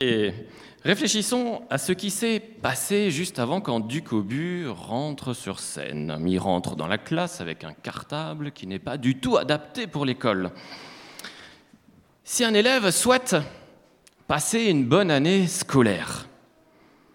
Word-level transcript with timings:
Et 0.00 0.34
réfléchissons 0.84 1.62
à 1.70 1.78
ce 1.78 1.92
qui 1.92 2.10
s'est 2.10 2.38
passé 2.38 3.10
juste 3.10 3.38
avant 3.38 3.62
quand 3.62 3.80
Ducobu 3.80 4.68
rentre 4.68 5.32
sur 5.32 5.58
scène. 5.58 6.22
Il 6.26 6.38
rentre 6.38 6.76
dans 6.76 6.86
la 6.86 6.98
classe 6.98 7.40
avec 7.40 7.64
un 7.64 7.72
cartable 7.72 8.52
qui 8.52 8.66
n'est 8.66 8.78
pas 8.78 8.98
du 8.98 9.18
tout 9.18 9.38
adapté 9.38 9.86
pour 9.86 10.04
l'école. 10.04 10.50
Si 12.24 12.44
un 12.44 12.52
élève 12.52 12.90
souhaite 12.90 13.36
passer 14.28 14.64
une 14.64 14.84
bonne 14.84 15.10
année 15.10 15.46
scolaire, 15.46 16.28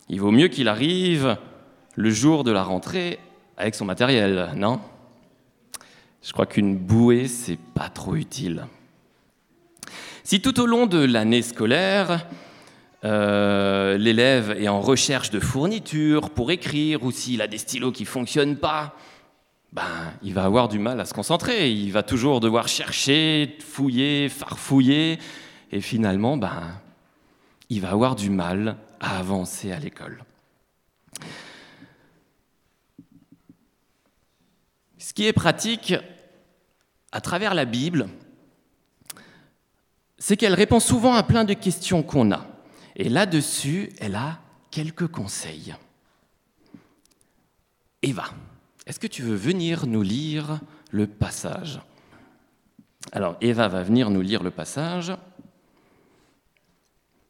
il 0.09 0.20
vaut 0.20 0.32
mieux 0.32 0.48
qu'il 0.48 0.68
arrive 0.68 1.38
le 1.95 2.09
jour 2.09 2.43
de 2.43 2.52
la 2.52 2.63
rentrée 2.63 3.20
avec 3.57 3.75
son 3.75 3.86
matériel, 3.86 4.54
non? 4.55 4.79
Je 6.23 6.32
crois 6.34 6.45
qu'une 6.45 6.77
bouée, 6.77 7.27
c'est 7.27 7.59
pas 7.59 7.89
trop 7.89 8.16
utile. 8.16 8.66
Si 10.23 10.41
tout 10.41 10.59
au 10.59 10.66
long 10.66 10.88
de 10.88 11.00
l'année 11.00 11.41
scolaire, 11.41 12.25
euh, 13.03 13.97
l'élève 13.97 14.51
est 14.59 14.67
en 14.67 14.79
recherche 14.79 15.31
de 15.31 15.39
fournitures 15.39 16.29
pour 16.29 16.51
écrire 16.51 17.03
ou 17.03 17.11
s'il 17.11 17.41
a 17.41 17.47
des 17.47 17.57
stylos 17.57 17.91
qui 17.91 18.03
ne 18.03 18.07
fonctionnent 18.07 18.57
pas, 18.57 18.95
ben, 19.71 20.13
il 20.21 20.33
va 20.33 20.43
avoir 20.43 20.67
du 20.67 20.79
mal 20.79 20.99
à 20.99 21.05
se 21.05 21.13
concentrer. 21.13 21.71
Il 21.71 21.91
va 21.91 22.03
toujours 22.03 22.39
devoir 22.39 22.67
chercher, 22.67 23.57
fouiller, 23.59 24.29
farfouiller. 24.29 25.17
Et 25.71 25.81
finalement, 25.81 26.37
ben, 26.37 26.79
il 27.69 27.81
va 27.81 27.91
avoir 27.91 28.15
du 28.15 28.29
mal 28.29 28.77
à 28.99 29.17
avancer 29.17 29.71
à 29.71 29.79
l'école. 29.79 30.23
Ce 34.97 35.13
qui 35.13 35.25
est 35.25 35.33
pratique 35.33 35.95
à 37.11 37.21
travers 37.21 37.55
la 37.55 37.65
Bible, 37.65 38.09
c'est 40.17 40.38
qu'elle 40.38 40.53
répond 40.53 40.79
souvent 40.79 41.15
à 41.15 41.23
plein 41.23 41.43
de 41.43 41.53
questions 41.53 42.03
qu'on 42.03 42.31
a. 42.31 42.50
Et 42.95 43.09
là-dessus, 43.09 43.90
elle 44.00 44.16
a 44.16 44.40
quelques 44.70 45.08
conseils. 45.08 45.75
Eva, 48.02 48.25
est-ce 48.86 49.00
que 49.00 49.08
tu 49.08 49.22
veux 49.22 49.36
venir 49.36 49.86
nous 49.86 50.02
lire 50.02 50.59
le 50.92 51.08
passage? 51.08 51.81
Alors, 53.11 53.38
Eva 53.42 53.67
va 53.67 53.83
venir 53.83 54.09
nous 54.09 54.22
lire 54.22 54.44
le 54.44 54.52
passage. 54.52 55.14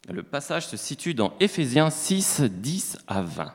Le 0.10 0.24
passage 0.24 0.68
se 0.68 0.78
situe 0.78 1.14
dans 1.14 1.34
Éphésiens 1.40 1.90
6, 1.90 2.42
10 2.42 2.98
à 3.08 3.22
20. 3.22 3.54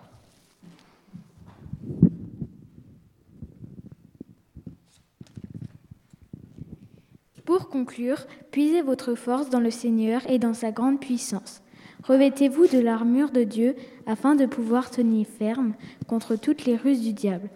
Pour 7.45 7.69
conclure, 7.69 8.27
puisez 8.51 8.83
votre 8.83 9.15
force 9.15 9.51
dans 9.51 9.61
le 9.61 9.71
Seigneur 9.71 10.29
et 10.29 10.39
dans 10.39 10.55
sa 10.55 10.73
grande 10.73 11.01
puissance. 11.01 11.63
Revêtez-vous 12.07 12.69
de 12.69 12.79
l'armure 12.79 13.31
de 13.31 13.43
Dieu 13.43 13.75
afin 14.07 14.37
de 14.37 14.47
pouvoir 14.47 14.91
tenir 14.91 15.27
ferme 15.27 15.75
contre 16.07 16.37
toutes 16.37 16.65
les 16.65 16.77
ruses 16.77 17.01
du 17.01 17.13
diable. 17.13 17.49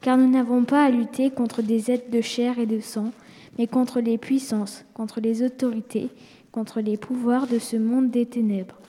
Car 0.00 0.18
nous 0.18 0.28
n'avons 0.28 0.64
pas 0.64 0.84
à 0.84 0.90
lutter 0.90 1.30
contre 1.30 1.62
des 1.62 1.92
êtres 1.92 2.10
de 2.10 2.20
chair 2.20 2.58
et 2.58 2.66
de 2.66 2.80
sang, 2.80 3.12
mais 3.58 3.68
contre 3.68 4.00
les 4.00 4.18
puissances, 4.18 4.84
contre 4.94 5.20
les 5.20 5.44
autorités, 5.44 6.08
contre 6.50 6.80
les 6.80 6.96
pouvoirs 6.96 7.46
de 7.46 7.60
ce 7.60 7.76
monde 7.76 8.10
des 8.10 8.26
ténèbres, 8.26 8.80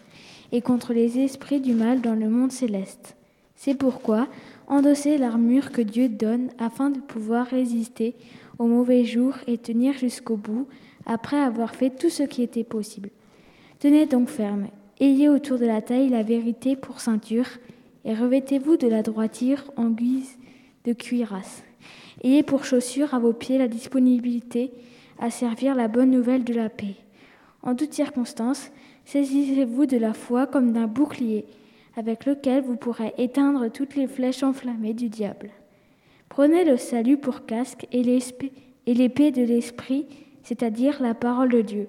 et 0.52 0.62
contre 0.62 0.94
les 0.94 1.20
esprits 1.20 1.62
du 1.62 1.74
mal 1.74 2.02
dans 2.02 2.16
le 2.16 2.30
monde 2.30 2.52
céleste. 2.52 3.16
C'est 3.56 3.76
pourquoi 3.76 4.28
endossez 4.68 5.20
l'armure 5.20 5.72
que 5.72 5.82
Dieu 5.82 6.10
donne 6.10 6.50
afin 6.58 6.90
de 6.90 7.00
pouvoir 7.00 7.46
résister 7.46 8.16
au 8.58 8.66
mauvais 8.66 9.06
jour 9.06 9.36
et 9.46 9.60
tenir 9.60 9.94
jusqu'au 9.94 10.38
bout 10.38 10.68
après 11.06 11.38
avoir 11.38 11.76
fait 11.76 11.92
tout 11.92 12.10
ce 12.10 12.24
qui 12.24 12.42
était 12.42 12.64
possible. 12.64 13.10
Tenez 13.80 14.06
donc 14.06 14.30
ferme, 14.30 14.68
ayez 15.00 15.30
autour 15.30 15.58
de 15.58 15.66
la 15.66 15.82
taille 15.82 16.10
la 16.10 16.24
vérité 16.24 16.76
pour 16.76 17.00
ceinture 17.00 17.48
et 18.06 18.14
revêtez-vous 18.14 18.78
de 18.78 18.88
la 18.88 19.02
droiture 19.02 19.72
en 19.76 19.90
guise 19.90 20.38
de 20.86 20.94
cuirasse. 20.94 21.64
Ayez 22.24 22.44
pour 22.44 22.66
chaussure 22.66 23.14
à 23.14 23.20
vos 23.20 23.34
pieds 23.34 23.58
la 23.58 23.68
disponibilité 23.68 24.72
à 25.20 25.30
servir 25.30 25.76
la 25.76 25.88
bonne 25.88 26.12
nouvelle 26.12 26.44
de 26.44 26.54
la 26.54 26.70
paix. 26.70 26.96
En 27.62 27.76
toutes 27.76 27.94
circonstances, 27.94 28.72
saisissez-vous 29.06 29.86
de 29.86 29.98
la 29.98 30.14
foi 30.14 30.48
comme 30.48 30.74
d'un 30.74 30.88
bouclier 30.88 31.46
avec 31.96 32.26
lequel 32.26 32.64
vous 32.64 32.76
pourrez 32.76 33.14
éteindre 33.18 33.70
toutes 33.70 33.96
les 33.96 34.08
flèches 34.08 34.44
enflammées 34.44 34.94
du 34.94 35.10
diable. 35.10 35.52
Prenez 36.30 36.64
le 36.64 36.78
salut 36.78 37.18
pour 37.18 37.46
casque 37.46 37.88
et 37.92 38.02
l'épée 38.04 39.32
de 39.32 39.44
l'esprit, 39.44 40.08
c'est-à-dire 40.44 41.02
la 41.02 41.14
parole 41.14 41.50
de 41.50 41.62
Dieu. 41.62 41.88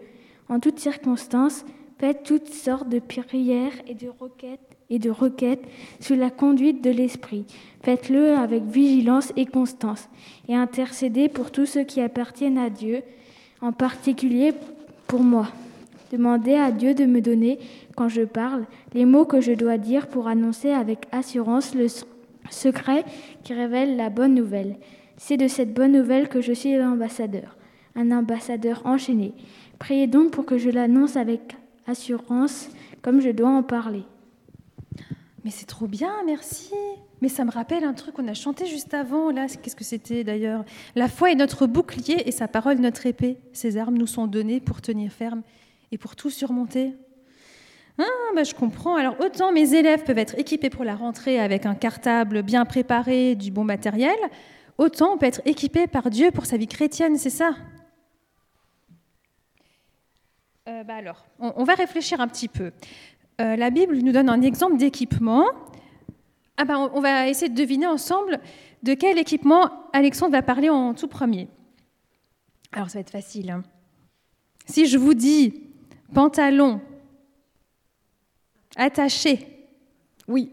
En 0.48 0.60
toutes 0.60 0.78
circonstances, 0.78 1.65
faites 1.99 2.22
toutes 2.25 2.49
sortes 2.49 2.88
de 2.88 2.99
prières 2.99 3.72
et 3.87 3.94
de 3.94 4.09
requêtes 4.09 4.60
et 4.91 4.99
de 4.99 5.10
requêtes 5.10 5.65
sous 6.00 6.15
la 6.15 6.31
conduite 6.31 6.82
de 6.82 6.91
l'esprit. 6.91 7.47
Faites-le 7.82 8.37
avec 8.37 8.65
vigilance 8.65 9.32
et 9.37 9.47
constance 9.47 10.09
et 10.49 10.54
intercédez 10.54 11.28
pour 11.28 11.50
tous 11.50 11.66
ceux 11.66 11.84
qui 11.84 12.00
appartiennent 12.00 12.59
à 12.59 12.71
Dieu, 12.71 13.03
en 13.60 13.72
particulier 13.72 14.53
pour 15.06 15.21
moi. 15.21 15.49
Demandez 16.12 16.54
à 16.54 16.71
Dieu 16.71 16.94
de 16.94 17.06
me 17.06 17.21
donner, 17.21 17.59
quand 17.97 18.09
je 18.09 18.22
parle, 18.22 18.66
les 18.93 19.04
mots 19.04 19.25
que 19.25 19.41
je 19.41 19.53
dois 19.53 19.78
dire 19.78 20.06
pour 20.06 20.28
annoncer 20.28 20.71
avec 20.71 21.06
assurance 21.12 21.75
le 21.75 21.87
secret 22.50 23.04
qui 23.43 23.54
révèle 23.54 23.97
la 23.97 24.10
bonne 24.10 24.34
nouvelle. 24.34 24.77
C'est 25.16 25.37
de 25.37 25.49
cette 25.49 25.75
bonne 25.75 25.93
nouvelle 25.93 26.28
que 26.28 26.41
je 26.41 26.53
suis 26.53 26.77
l'ambassadeur, 26.77 27.56
un 27.97 28.10
ambassadeur 28.10 28.83
enchaîné. 28.84 29.33
Priez 29.78 30.06
donc 30.06 30.31
pour 30.31 30.44
que 30.44 30.59
je 30.59 30.71
l'annonce 30.71 31.16
avec 31.16 31.56
assurance, 31.87 32.69
comme 33.03 33.21
je 33.21 33.31
dois 33.31 33.50
en 33.50 33.62
parler. 33.62 34.05
Mais 35.45 35.50
c'est 35.50 35.67
trop 35.67 35.87
bien, 35.87 36.12
merci. 36.25 36.72
Mais 37.21 37.28
ça 37.28 37.45
me 37.45 37.50
rappelle 37.50 37.84
un 37.84 37.93
truc 37.93 38.15
qu'on 38.15 38.28
a 38.28 38.34
chanté 38.34 38.67
juste 38.67 38.95
avant. 38.95 39.31
Là, 39.31 39.47
qu'est-ce 39.47 39.77
que 39.77 39.84
c'était 39.84 40.25
d'ailleurs? 40.25 40.65
La 40.95 41.09
foi 41.09 41.31
est 41.31 41.34
notre 41.34 41.67
bouclier 41.67 42.27
et 42.27 42.33
sa 42.33 42.49
parole 42.49 42.78
notre 42.78 43.06
épée. 43.06 43.39
Ces 43.53 43.77
armes 43.77 43.97
nous 43.97 44.06
sont 44.06 44.27
données 44.27 44.61
pour 44.61 44.81
tenir 44.81 45.12
ferme 45.12 45.43
et 45.93 45.99
pour 45.99 46.17
tout 46.17 46.31
surmonter. 46.31 46.95
Ah, 47.99 48.05
bah, 48.34 48.43
je 48.43 48.55
comprends. 48.55 48.97
Alors, 48.97 49.16
autant 49.21 49.53
mes 49.53 49.75
élèves 49.75 50.03
peuvent 50.05 50.19
être 50.19 50.39
équipés 50.39 50.71
pour 50.71 50.84
la 50.84 50.97
rentrée 50.97 51.39
avec 51.39 51.66
un 51.66 51.75
cartable 51.75 52.43
bien 52.43 52.65
préparé, 52.65 53.37
du 53.37 53.51
bon 53.51 53.65
matériel, 53.65 54.16
autant 54.78 55.15
on 55.15 55.19
peut 55.19 55.27
être 55.27 55.43
équipé 55.45 55.87
par 55.87 56.11
Dieu 56.11 56.31
pour 56.31 56.47
sa 56.47 56.56
vie 56.56 56.66
chrétienne, 56.66 57.16
c'est 57.16 57.31
ça? 57.31 57.55
Euh, 60.66 60.82
bah 60.82 60.94
alors, 60.94 61.26
on, 61.38 61.64
va 61.64 61.75
réfléchir 61.75 62.20
un 62.20 62.28
petit 62.28 62.48
peu. 62.48 62.72
Euh, 63.41 63.56
la 63.56 63.70
Bible 63.70 63.98
nous 63.98 64.12
donne 64.12 64.30
un 64.30 64.41
exemple 64.41 64.78
d'équipement. 64.78 65.47
Ah 66.56 66.64
bah, 66.64 66.78
on, 66.78 67.00
va 67.00 67.28
essayer 67.28 67.50
de 67.50 67.56
deviner 67.56 67.86
ensemble 67.86 68.41
de 68.82 68.94
quel 68.94 69.19
équipement 69.19 69.70
Alexandre 69.92 70.32
va 70.32 70.42
parler 70.42 70.70
en 70.70 70.94
tout 70.94 71.08
premier. 71.08 71.48
Alors, 72.72 72.88
ça 72.88 72.94
va 72.94 73.00
être 73.00 73.10
facile. 73.10 73.50
Hein. 73.50 73.62
Si 74.66 74.86
je 74.86 74.97
vous 74.97 75.14
dis 75.14 75.64
pantalon, 76.14 76.80
Attaché. 78.76 79.69
Oui. 80.26 80.50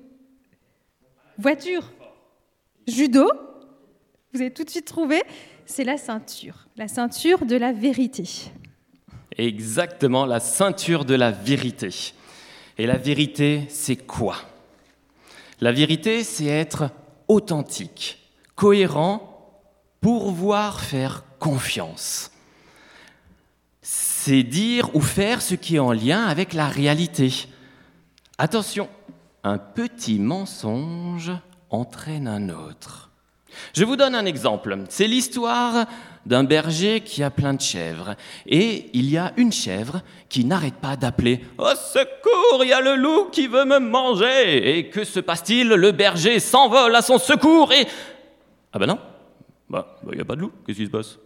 Voiture. 1.38 1.92
Judo. 2.88 3.32
Vous 4.34 4.42
avez 4.42 4.52
tout 4.52 4.64
de 4.64 4.70
suite 4.70 4.86
trouvé. 4.86 5.22
C'est 5.66 5.84
la 5.84 5.98
ceinture. 5.98 6.68
La 6.78 6.88
ceinture 6.88 7.46
de 7.46 7.56
la 7.56 7.72
vérité. 7.72 8.52
Exactement, 9.38 10.26
la 10.26 10.40
ceinture 10.40 11.06
de 11.06 11.16
la 11.16 11.32
vérité. 11.32 12.14
Et 12.78 12.86
la 12.86 12.98
vérité, 12.98 13.66
c'est 13.70 13.96
quoi? 13.96 14.38
La 15.60 15.72
vérité, 15.72 16.24
c'est 16.24 16.46
être 16.46 16.90
authentique, 17.28 18.20
cohérent, 18.56 19.28
pour 20.02 20.26
pouvoir 20.26 20.82
faire 20.82 21.24
confiance. 21.40 22.32
C'est 23.82 24.44
dire 24.44 24.96
ou 24.96 25.02
faire 25.02 25.42
ce 25.42 25.56
qui 25.56 25.76
est 25.76 25.80
en 25.80 25.92
lien 25.92 26.26
avec 26.26 26.54
la 26.54 26.68
réalité. 26.68 27.48
Attention, 28.38 28.90
un 29.44 29.58
petit 29.58 30.20
mensonge 30.20 31.32
entraîne 31.70 32.28
un 32.28 32.50
autre. 32.50 33.12
Je 33.74 33.84
vous 33.84 33.96
donne 33.96 34.16
un 34.16 34.26
exemple. 34.26 34.78
C'est 34.90 35.08
l'histoire 35.08 35.86
d'un 36.26 36.44
berger 36.44 37.02
qui 37.02 37.24
a 37.24 37.30
plein 37.30 37.54
de 37.54 37.62
chèvres. 37.62 38.16
Et 38.46 38.90
il 38.94 39.10
y 39.10 39.18
a 39.18 39.34
une 39.38 39.52
chèvre 39.52 40.02
qui 40.30 40.46
n'arrête 40.46 40.76
pas 40.76 40.96
d'appeler 40.96 41.42
Au 41.58 41.74
secours, 41.76 42.64
il 42.64 42.70
y 42.70 42.74
a 42.74 42.82
le 42.82 42.96
loup 42.96 43.30
qui 43.32 43.48
veut 43.48 43.66
me 43.66 43.80
manger 43.80 44.78
Et 44.78 44.90
que 44.90 45.04
se 45.04 45.20
passe-t-il? 45.20 45.68
Le 45.68 45.92
berger 45.92 46.40
s'envole 46.40 46.96
à 46.96 47.02
son 47.02 47.18
secours 47.18 47.72
et. 47.74 47.88
Ah 48.74 48.80
ben 48.80 48.88
non 48.88 49.00
Bah, 49.70 49.98
il 50.10 50.16
n'y 50.16 50.22
a 50.22 50.26
pas 50.26 50.36
de 50.36 50.42
loup, 50.42 50.52
qu'est-ce 50.66 50.78
qui 50.78 50.86
se 50.86 50.92
passe? 50.92 51.18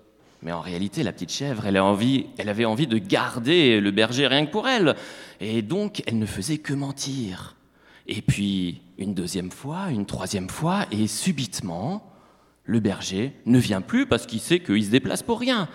Mais 0.41 0.51
en 0.51 0.61
réalité, 0.61 1.01
la 1.01 1.11
petite 1.11 1.31
chèvre, 1.31 1.65
elle, 1.65 1.77
avait 1.77 2.65
envie 2.65 2.87
de 2.87 2.97
garder 2.99 3.81
le 3.81 3.89
berger 3.89 4.27
rien 4.27 4.45
que 4.45 4.51
pour 4.51 4.67
elle. 4.67 4.95
Et 5.39 5.63
donc, 5.63 6.03
elle 6.05 6.19
ne 6.19 6.25
faisait 6.27 6.59
que 6.59 6.73
mentir. 6.73 7.55
Et 8.07 8.21
puis, 8.21 8.81
une 8.99 9.15
deuxième 9.15 9.49
fois, 9.49 9.89
une 9.89 10.05
troisième 10.05 10.49
fois, 10.49 10.85
et 10.91 11.07
subitement, 11.07 12.14
le 12.65 12.79
berger 12.79 13.33
ne 13.45 13.59
vient 13.59 13.81
plus 13.81 14.05
parce 14.05 14.25
qu'il 14.25 14.39
sait 14.39 14.59
qu'il 14.59 14.83
se 14.83 14.89
déplace 14.89 15.23
pour 15.23 15.39
rien. 15.39 15.67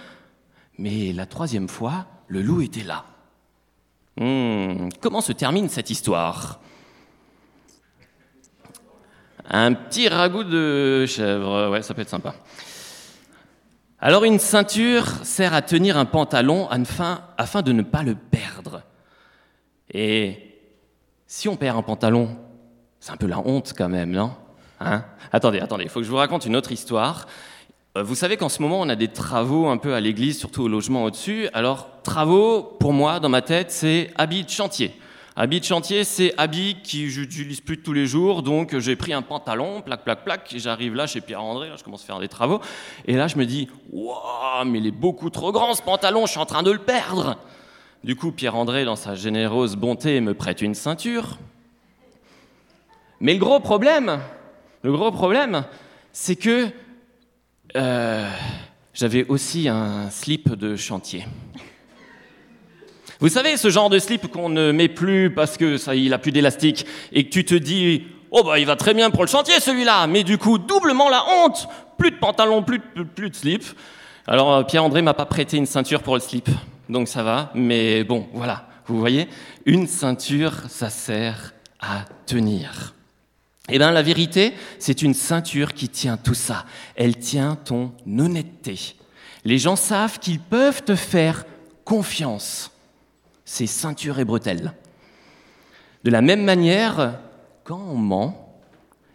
Mais 0.78 1.12
la 1.12 1.26
troisième 1.26 1.69
fois, 1.69 2.06
le 2.28 2.42
loup 2.42 2.60
était 2.62 2.84
là. 2.84 3.04
Hmm, 4.16 4.88
comment 5.00 5.20
se 5.20 5.32
termine 5.32 5.69
cette 5.69 5.90
histoire? 5.90 6.60
Un 9.48 9.72
petit 9.75 10.08
ragoût 10.08 10.44
de 10.44 11.06
chèvre, 11.06 11.70
ouais, 11.70 11.82
ça 11.82 11.94
peut 11.94 12.02
être 12.02 12.08
sympa. 12.08 12.34
Alors 13.98 14.25
une 14.25 14.38
ceinture 14.38 15.06
sert 15.25 15.52
à 15.52 15.60
tenir 15.60 15.98
un 15.98 16.06
pantalon 16.06 16.69
afin 16.69 17.62
de 17.62 17.72
ne 17.72 17.82
pas 17.82 18.02
le 18.02 18.14
perdre. 18.14 18.82
Et 19.92 20.38
si 21.26 21.48
on 21.48 21.56
perd 21.56 21.76
un 21.76 21.82
pantalon, 21.82 22.37
c'est 22.98 23.12
un 23.12 23.16
peu 23.16 23.26
la 23.26 23.40
honte 23.40 23.75
quand 23.76 23.88
même, 23.88 24.10
non? 24.10 24.34
Hein 24.81 25.05
Attendez, 25.32 25.61
attendez, 25.61 25.85
il 25.85 25.91
faut 25.91 26.00
que 26.00 26.06
je 26.06 26.11
vous 26.11 26.17
raconte 26.17 26.47
une 26.47 26.56
autre 26.56 26.73
histoire. 26.73 27.27
Euh, 27.97 28.03
vous 28.03 28.15
savez 28.15 28.37
qu'en 28.37 28.49
ce 28.49 28.62
moment, 28.62 28.81
on 28.81 28.88
a 28.88 28.97
des 28.97 29.09
travaux 29.09 29.69
un 29.69 29.77
peu 29.77 29.94
à 29.94 30.00
l'église, 30.00 30.38
surtout 30.38 30.62
au 30.62 30.69
logement 30.69 31.05
au-dessus. 31.05 31.49
Alors, 31.53 31.88
travaux, 32.03 32.62
pour 32.62 32.93
moi, 32.93 33.21
dans 33.21 33.29
ma 33.29 33.43
tête, 33.43 33.71
c'est 33.71 34.11
habit 34.17 34.44
de 34.44 34.50
chantier. 34.50 34.94
Habit 35.37 35.61
de 35.61 35.65
chantier, 35.65 36.05
c'est 36.05 36.35
habit 36.37 36.77
qui 36.82 37.09
j'utilise 37.09 37.61
plus 37.61 37.81
tous 37.81 37.93
les 37.93 38.06
jours, 38.06 38.43
donc 38.43 38.77
j'ai 38.79 38.97
pris 38.97 39.12
un 39.12 39.23
pantalon, 39.23 39.81
plaque, 39.81 40.05
plaque, 40.05 40.25
plaque, 40.25 40.55
j'arrive 40.56 40.94
là 40.94 41.06
chez 41.06 41.21
Pierre-André, 41.21 41.71
je 41.79 41.85
commence 41.85 42.03
à 42.03 42.06
faire 42.06 42.19
des 42.19 42.29
travaux, 42.29 42.61
et 43.06 43.15
là 43.15 43.29
je 43.29 43.37
me 43.37 43.47
dis, 43.47 43.69
waouh, 43.93 44.65
mais 44.67 44.81
il 44.81 44.87
est 44.88 44.91
beaucoup 44.91 45.31
trop 45.31 45.53
grand 45.53 45.73
ce 45.75 45.83
pantalon, 45.83 46.26
je 46.26 46.33
suis 46.33 46.41
en 46.41 46.47
train 46.47 46.62
de 46.65 46.71
le 46.73 46.81
perdre. 46.81 47.38
Du 48.03 48.17
coup, 48.17 48.33
Pierre-André, 48.33 48.85
dans 48.85 48.97
sa 48.97 49.15
généreuse 49.15 49.76
bonté, 49.76 50.21
me 50.21 50.35
prête 50.35 50.62
une 50.62 50.75
ceinture. 50.75 51.38
Mais 53.21 53.35
le 53.35 53.38
gros 53.38 53.61
problème, 53.61 54.21
le 54.82 54.93
gros 54.93 55.11
problème, 55.11 55.65
c'est 56.12 56.37
que 56.37 56.69
euh, 57.77 58.31
j'avais 58.94 59.27
aussi 59.27 59.69
un 59.69 60.11
slip 60.11 60.55
de 60.55 60.77
chantier. 60.77 61.27
Vous 63.21 63.29
savez, 63.29 63.59
ce 63.59 63.69
genre 63.69 63.91
de 63.91 63.99
slip 63.99 64.29
qu'on 64.29 64.49
ne 64.49 64.73
met 64.73 64.88
plus 64.88 65.32
parce 65.32 65.59
que 65.59 65.77
ça, 65.77 65.94
il 65.94 66.15
a 66.15 66.19
plus 66.19 66.32
d'élastique 66.32 66.87
et 67.12 67.25
que 67.25 67.29
tu 67.29 67.44
te 67.44 67.55
dis, 67.55 68.05
oh 68.31 68.43
bah 68.43 68.59
il 68.59 68.65
va 68.65 68.77
très 68.77 68.94
bien 68.94 69.11
pour 69.11 69.23
le 69.23 69.29
chantier 69.29 69.61
celui-là, 69.61 70.06
mais 70.06 70.25
du 70.25 70.38
coup 70.38 70.56
doublement 70.56 71.11
la 71.11 71.25
honte, 71.29 71.69
plus 71.99 72.11
de 72.11 72.17
pantalon, 72.17 72.62
plus 72.62 72.81
de, 72.97 73.03
plus 73.03 73.29
de 73.29 73.37
slip. 73.37 73.65
Alors 74.26 74.55
euh, 74.55 74.62
Pierre-André 74.62 75.03
m'a 75.03 75.12
pas 75.12 75.26
prêté 75.26 75.59
une 75.59 75.67
ceinture 75.67 76.03
pour 76.03 76.15
le 76.15 76.21
slip, 76.21 76.49
donc 76.88 77.09
ça 77.09 77.23
va, 77.23 77.50
mais 77.55 78.05
bon, 78.05 78.26
voilà, 78.33 78.67
vous 78.87 78.99
voyez, 78.99 79.29
une 79.67 79.87
ceinture, 79.87 80.55
ça 80.69 80.88
sert 80.88 81.53
à 81.79 82.06
tenir. 82.25 82.94
Eh 83.70 83.78
bien, 83.78 83.90
la 83.90 84.02
vérité, 84.02 84.55
c'est 84.78 85.02
une 85.02 85.14
ceinture 85.14 85.75
qui 85.75 85.88
tient 85.88 86.17
tout 86.17 86.34
ça. 86.34 86.64
Elle 86.96 87.17
tient 87.17 87.56
ton 87.56 87.93
honnêteté. 88.06 88.96
Les 89.44 89.58
gens 89.58 89.76
savent 89.76 90.19
qu'ils 90.19 90.40
peuvent 90.40 90.82
te 90.82 90.94
faire 90.94 91.44
confiance 91.84 92.70
c'est 93.50 93.67
ceinture 93.67 94.20
et 94.20 94.25
bretelles. 94.25 94.75
De 96.05 96.11
la 96.12 96.22
même 96.22 96.44
manière, 96.44 97.19
quand 97.64 97.82
on 97.82 97.96
ment 97.96 98.62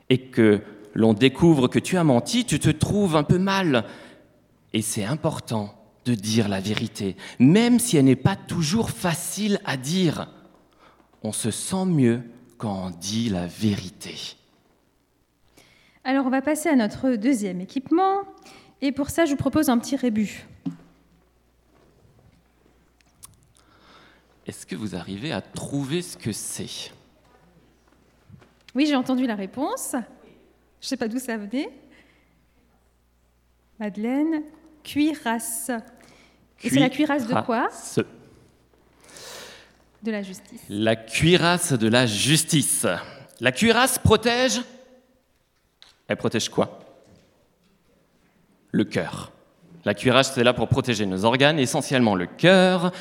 et 0.10 0.28
que 0.28 0.62
l'on 0.94 1.14
découvre 1.14 1.70
que 1.70 1.80
tu 1.80 1.96
as 1.96 2.04
menti, 2.04 2.44
tu 2.44 2.60
te 2.60 2.70
trouves 2.70 3.16
un 3.16 3.24
peu 3.24 3.40
mal. 3.40 3.86
Et 4.74 4.82
c'est 4.82 5.06
important 5.06 5.74
de 6.04 6.16
dire 6.16 6.50
la 6.50 6.60
vérité, 6.60 7.16
même 7.40 7.80
si 7.80 7.96
elle 7.96 8.06
n'est 8.06 8.18
pas 8.18 8.36
toujours 8.36 8.90
facile 8.90 9.62
à 9.64 9.78
dire. 9.78 10.28
On 11.24 11.32
se 11.32 11.50
sent 11.50 11.86
mieux 11.86 12.22
quand 12.58 12.88
on 12.88 12.90
dit 12.90 13.30
la 13.30 13.48
vérité. 13.48 14.36
Alors 16.08 16.28
on 16.28 16.30
va 16.30 16.44
passer 16.44 16.70
à 16.70 16.76
notre 16.76 17.16
deuxième 17.16 17.62
équipement. 17.62 18.22
Et 18.80 18.92
pour 18.92 19.10
ça, 19.10 19.26
je 19.26 19.32
vous 19.32 19.38
propose 19.38 19.70
un 19.70 19.80
petit 19.80 19.96
rébut. 19.96 20.46
Est-ce 24.46 24.68
que 24.68 24.76
vous 24.76 24.96
arrivez 24.96 25.32
à 25.32 25.42
trouver 25.42 26.04
ce 26.04 26.16
que 26.16 26.32
c'est? 26.32 26.92
Oui, 28.76 28.86
j'ai 28.86 28.96
entendu 28.96 29.26
la 29.26 29.34
réponse. 29.34 29.94
Je 29.94 30.86
ne 30.86 30.90
sais 30.90 30.98
pas 30.98 31.08
d'où 31.08 31.18
ça 31.18 31.38
venait. 31.38 31.72
Madeleine, 33.80 34.44
cuirasse. 34.84 35.72
Et 36.64 36.70
c'est 36.70 36.80
la 36.80 36.92
cuirasse 36.92 37.26
de 37.26 37.34
quoi? 37.42 37.70
De 40.04 40.12
la 40.12 40.22
justice. 40.22 40.62
La 40.70 40.96
cuirasse 40.96 41.74
de 41.74 41.88
la 41.88 42.06
justice. 42.06 42.86
La 43.40 43.52
cuirasse 43.52 43.98
protège. 43.98 44.62
Elle 46.08 46.18
protège 46.18 46.50
quoi? 46.50 46.80
Le 48.72 48.84
cœur. 48.84 49.32
La 49.86 49.94
cuirasse, 49.94 50.34
c'est 50.34 50.44
là 50.44 50.54
pour 50.54 50.68
protéger 50.68 51.06
nos 51.06 51.26
organes, 51.26 51.60
essentiellement 51.60 52.16
le 52.16 52.26
cœur, 52.26 52.92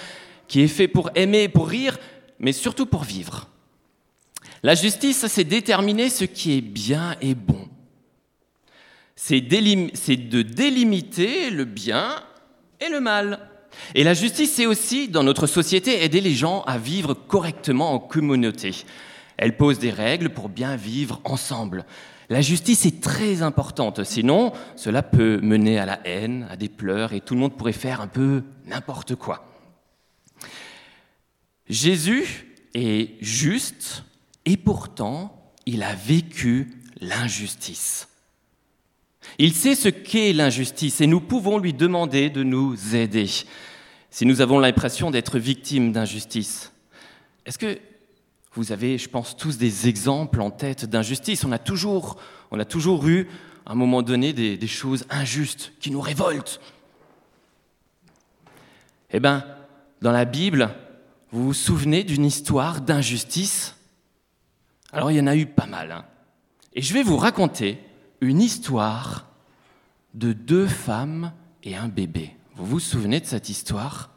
qui 0.48 0.60
est 0.60 0.68
fait 0.68 0.88
pour 0.88 1.10
aimer, 1.14 1.48
pour 1.48 1.68
rire, 1.68 1.98
mais 2.38 2.52
surtout 2.52 2.86
pour 2.86 3.04
vivre. 3.04 3.48
La 4.62 4.74
justice, 4.74 5.26
c'est 5.26 5.44
déterminer 5.44 6.10
ce 6.10 6.24
qui 6.24 6.56
est 6.56 6.60
bien 6.60 7.16
et 7.20 7.34
bon. 7.34 7.68
C'est 9.16 9.40
de 9.40 10.42
délimiter 10.42 11.50
le 11.50 11.64
bien 11.64 12.22
et 12.80 12.88
le 12.88 13.00
mal. 13.00 13.40
Et 13.94 14.04
la 14.04 14.14
justice, 14.14 14.52
c'est 14.54 14.66
aussi, 14.66 15.08
dans 15.08 15.22
notre 15.22 15.46
société, 15.46 16.04
aider 16.04 16.20
les 16.20 16.34
gens 16.34 16.62
à 16.62 16.78
vivre 16.78 17.14
correctement 17.14 17.92
en 17.92 17.98
communauté. 17.98 18.84
Elle 19.36 19.56
pose 19.56 19.78
des 19.78 19.90
règles 19.90 20.30
pour 20.30 20.48
bien 20.48 20.76
vivre 20.76 21.20
ensemble. 21.24 21.84
La 22.30 22.40
justice 22.40 22.86
est 22.86 23.02
très 23.02 23.42
importante, 23.42 24.04
sinon 24.04 24.52
cela 24.76 25.02
peut 25.02 25.40
mener 25.42 25.78
à 25.78 25.86
la 25.86 26.00
haine, 26.06 26.46
à 26.50 26.56
des 26.56 26.68
pleurs, 26.68 27.12
et 27.12 27.20
tout 27.20 27.34
le 27.34 27.40
monde 27.40 27.56
pourrait 27.56 27.72
faire 27.72 28.00
un 28.00 28.06
peu 28.06 28.42
n'importe 28.66 29.14
quoi. 29.14 29.46
Jésus 31.68 32.46
est 32.74 33.22
juste 33.22 34.04
et 34.44 34.56
pourtant 34.56 35.52
il 35.66 35.82
a 35.82 35.94
vécu 35.94 36.70
l'injustice. 37.00 38.08
Il 39.38 39.54
sait 39.54 39.74
ce 39.74 39.88
qu'est 39.88 40.32
l'injustice 40.32 41.00
et 41.00 41.06
nous 41.06 41.20
pouvons 41.20 41.58
lui 41.58 41.72
demander 41.72 42.30
de 42.30 42.42
nous 42.42 42.94
aider 42.94 43.28
si 44.10 44.26
nous 44.26 44.40
avons 44.40 44.58
l'impression 44.58 45.10
d'être 45.10 45.38
victimes 45.38 45.92
d'injustice. 45.92 46.72
Est-ce 47.46 47.58
que 47.58 47.78
vous 48.54 48.72
avez, 48.72 48.98
je 48.98 49.08
pense, 49.08 49.36
tous 49.36 49.58
des 49.58 49.88
exemples 49.88 50.40
en 50.40 50.50
tête 50.50 50.84
d'injustice 50.84 51.44
on, 51.44 51.52
a 51.52 51.58
toujours, 51.58 52.18
eu, 53.06 53.28
à 53.66 53.72
un 53.72 53.74
moment 53.74 54.02
donné, 54.02 54.32
des, 54.32 54.56
des 54.56 54.66
choses 54.66 55.04
injustes 55.10 55.72
qui 55.80 55.90
nous 55.90 56.00
révoltent. 56.00 56.60
Eh 59.10 59.20
bien, 59.20 59.44
dans 60.02 60.12
la 60.12 60.24
Bible, 60.24 60.70
vous 61.32 61.46
vous 61.46 61.54
souvenez 61.54 62.04
d'une 62.04 62.24
histoire 62.24 62.80
d'injustice? 62.80 63.74
Alors 64.93 65.10
il 65.10 65.17
y 65.17 65.20
en 65.20 65.26
a 65.26 65.34
eu 65.34 65.46
pas 65.46 65.67
mal. 65.67 65.90
Hein. 65.90 66.05
Et 66.74 66.82
je 66.82 66.94
vais 66.94 67.02
vous 67.02 67.17
raconter 67.17 67.81
une 68.20 68.40
histoire 68.40 69.26
de 70.14 70.32
deux 70.32 70.67
femmes 70.69 71.32
et 71.64 71.76
un 71.76 71.88
bébé. 71.88 72.31
Vous 72.55 72.67
vous 72.67 72.81
souvenez 72.81 73.19
de 73.20 73.26
cette 73.26 73.48
histoire? 73.48 74.13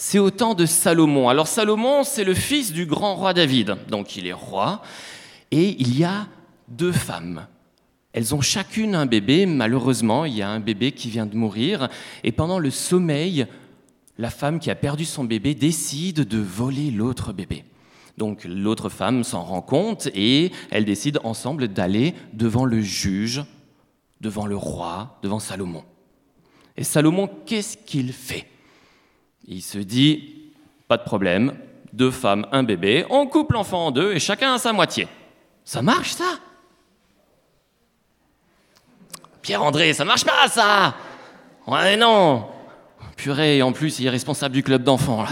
C'est 0.00 0.20
au 0.20 0.30
temps 0.30 0.54
de 0.54 0.64
Salomon. 0.64 1.28
Alors 1.28 1.48
Salomon, 1.48 2.04
c'est 2.04 2.22
le 2.22 2.32
fils 2.32 2.72
du 2.72 2.86
grand 2.86 3.16
roi 3.16 3.34
David. 3.34 3.76
Donc 3.88 4.14
il 4.14 4.28
est 4.28 4.32
roi. 4.32 4.80
Et 5.50 5.74
il 5.80 5.98
y 5.98 6.04
a 6.04 6.28
deux 6.68 6.92
femmes. 6.92 7.48
Elles 8.12 8.32
ont 8.32 8.40
chacune 8.40 8.94
un 8.94 9.06
bébé. 9.06 9.44
Malheureusement, 9.44 10.24
il 10.24 10.36
y 10.36 10.42
a 10.42 10.50
un 10.50 10.60
bébé 10.60 10.92
qui 10.92 11.10
vient 11.10 11.26
de 11.26 11.34
mourir. 11.34 11.88
Et 12.22 12.30
pendant 12.30 12.60
le 12.60 12.70
sommeil, 12.70 13.48
la 14.18 14.30
femme 14.30 14.60
qui 14.60 14.70
a 14.70 14.76
perdu 14.76 15.04
son 15.04 15.24
bébé 15.24 15.56
décide 15.56 16.20
de 16.20 16.38
voler 16.38 16.92
l'autre 16.92 17.32
bébé. 17.32 17.64
Donc 18.16 18.44
l'autre 18.44 18.90
femme 18.90 19.24
s'en 19.24 19.42
rend 19.42 19.62
compte 19.62 20.06
et 20.14 20.52
elle 20.70 20.84
décide 20.84 21.18
ensemble 21.24 21.66
d'aller 21.66 22.14
devant 22.34 22.66
le 22.66 22.80
juge, 22.80 23.42
devant 24.20 24.46
le 24.46 24.56
roi, 24.56 25.18
devant 25.24 25.40
Salomon. 25.40 25.82
Et 26.76 26.84
Salomon, 26.84 27.28
qu'est-ce 27.46 27.76
qu'il 27.76 28.12
fait? 28.12 28.46
Il 29.50 29.62
se 29.62 29.78
dit, 29.78 30.52
pas 30.88 30.98
de 30.98 31.04
problème, 31.04 31.54
deux 31.94 32.10
femmes, 32.10 32.46
un 32.52 32.62
bébé, 32.62 33.06
on 33.08 33.26
coupe 33.26 33.52
l'enfant 33.52 33.86
en 33.86 33.90
deux 33.90 34.12
et 34.12 34.18
chacun 34.18 34.52
a 34.52 34.58
sa 34.58 34.74
moitié. 34.74 35.08
Ça 35.64 35.80
marche 35.80 36.10
ça? 36.10 36.38
Pierre-André, 39.40 39.94
ça 39.94 40.04
marche 40.04 40.26
pas 40.26 40.48
ça 40.48 40.94
Ouais 41.66 41.96
non, 41.96 42.46
Purée, 43.16 43.62
en 43.62 43.72
plus, 43.72 43.98
il 43.98 44.06
est 44.06 44.10
responsable 44.10 44.54
du 44.54 44.62
club 44.62 44.82
d'enfants, 44.82 45.22
là. 45.22 45.30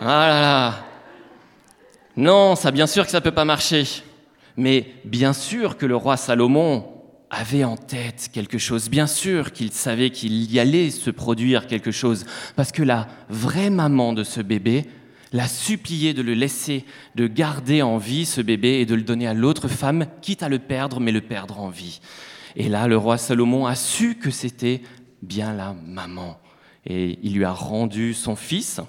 Ah 0.00 0.28
là 0.28 0.40
là. 0.40 0.74
Non, 2.16 2.56
ça, 2.56 2.70
bien 2.70 2.86
sûr 2.86 3.04
que 3.04 3.10
ça 3.10 3.20
peut 3.20 3.32
pas 3.32 3.44
marcher. 3.44 3.84
Mais 4.56 4.94
bien 5.04 5.34
sûr 5.34 5.76
que 5.76 5.84
le 5.84 5.94
roi 5.94 6.16
Salomon 6.16 6.95
avait 7.30 7.64
en 7.64 7.76
tête 7.76 8.30
quelque 8.32 8.58
chose. 8.58 8.88
Bien 8.88 9.06
sûr 9.06 9.52
qu'il 9.52 9.72
savait 9.72 10.10
qu'il 10.10 10.50
y 10.50 10.60
allait 10.60 10.90
se 10.90 11.10
produire 11.10 11.66
quelque 11.66 11.90
chose. 11.90 12.24
Parce 12.54 12.72
que 12.72 12.82
la 12.82 13.08
vraie 13.28 13.70
maman 13.70 14.12
de 14.12 14.24
ce 14.24 14.40
bébé 14.40 14.84
l'a 15.32 15.48
supplié 15.48 16.14
de 16.14 16.22
le 16.22 16.34
laisser, 16.34 16.84
de 17.14 17.26
garder 17.26 17.82
en 17.82 17.98
vie 17.98 18.26
ce 18.26 18.40
bébé 18.40 18.80
et 18.80 18.86
de 18.86 18.94
le 18.94 19.02
donner 19.02 19.26
à 19.26 19.34
l'autre 19.34 19.68
femme, 19.68 20.06
quitte 20.22 20.42
à 20.42 20.48
le 20.48 20.58
perdre, 20.58 21.00
mais 21.00 21.12
le 21.12 21.20
perdre 21.20 21.60
en 21.60 21.68
vie. 21.68 22.00
Et 22.54 22.68
là, 22.68 22.86
le 22.86 22.96
roi 22.96 23.18
Salomon 23.18 23.66
a 23.66 23.74
su 23.74 24.14
que 24.14 24.30
c'était 24.30 24.82
bien 25.22 25.52
la 25.52 25.74
maman 25.74 26.38
et 26.86 27.18
il 27.22 27.34
lui 27.34 27.44
a 27.44 27.52
rendu 27.52 28.14
son 28.14 28.36
fils. 28.36 28.80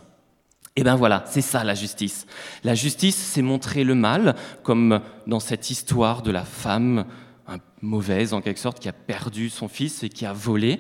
Et 0.76 0.84
ben 0.84 0.96
voilà, 0.96 1.24
c'est 1.28 1.42
ça 1.42 1.64
la 1.64 1.74
justice. 1.74 2.28
La 2.64 2.76
justice, 2.76 3.16
c'est 3.16 3.42
montrer 3.42 3.84
le 3.84 3.96
mal, 3.96 4.36
comme 4.62 5.02
dans 5.26 5.40
cette 5.40 5.72
histoire 5.72 6.22
de 6.22 6.30
la 6.30 6.46
femme 6.46 7.06
mauvaise 7.82 8.34
en 8.34 8.42
quelque 8.42 8.60
sorte 8.60 8.80
qui 8.80 8.90
a 8.90 8.94
perdu 8.94 9.50
son 9.50 9.68
fils 9.68 10.04
et 10.04 10.10
qui 10.10 10.26
a 10.26 10.34
volé 10.34 10.80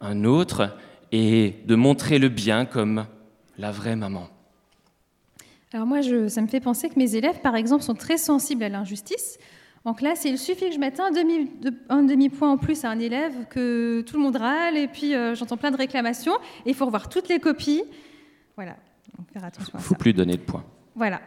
un 0.00 0.24
autre, 0.24 0.76
et 1.12 1.56
de 1.66 1.74
montrer 1.74 2.18
le 2.18 2.28
bien 2.28 2.64
comme 2.64 3.06
la 3.58 3.70
vraie 3.70 3.96
maman. 3.96 4.28
Alors 5.72 5.86
moi, 5.86 6.00
je, 6.00 6.28
ça 6.28 6.42
me 6.42 6.48
fait 6.48 6.60
penser 6.60 6.88
que 6.88 6.98
mes 6.98 7.14
élèves, 7.14 7.40
par 7.40 7.56
exemple, 7.56 7.82
sont 7.82 7.94
très 7.94 8.18
sensibles 8.18 8.64
à 8.64 8.68
l'injustice. 8.68 9.38
En 9.84 9.94
classe, 9.94 10.24
il 10.24 10.38
suffit 10.38 10.68
que 10.68 10.74
je 10.74 10.78
mette 10.78 11.00
un 11.00 11.10
demi, 11.10 11.50
un 11.88 12.02
demi 12.02 12.30
en 12.40 12.56
plus 12.56 12.84
à 12.84 12.90
un 12.90 12.98
élève, 12.98 13.46
que 13.48 14.02
tout 14.02 14.16
le 14.16 14.22
monde 14.22 14.36
râle, 14.36 14.76
et 14.76 14.86
puis 14.86 15.14
euh, 15.14 15.34
j'entends 15.34 15.56
plein 15.56 15.70
de 15.70 15.76
réclamations, 15.76 16.34
et 16.66 16.70
il 16.70 16.74
faut 16.74 16.86
revoir 16.86 17.08
toutes 17.08 17.28
les 17.28 17.40
copies. 17.40 17.82
Voilà, 18.56 18.76
Il 19.34 19.40
ne 19.74 19.80
faut 19.80 19.94
plus 19.94 20.12
donner 20.12 20.36
de 20.36 20.42
points. 20.42 20.64
Voilà. 20.94 21.20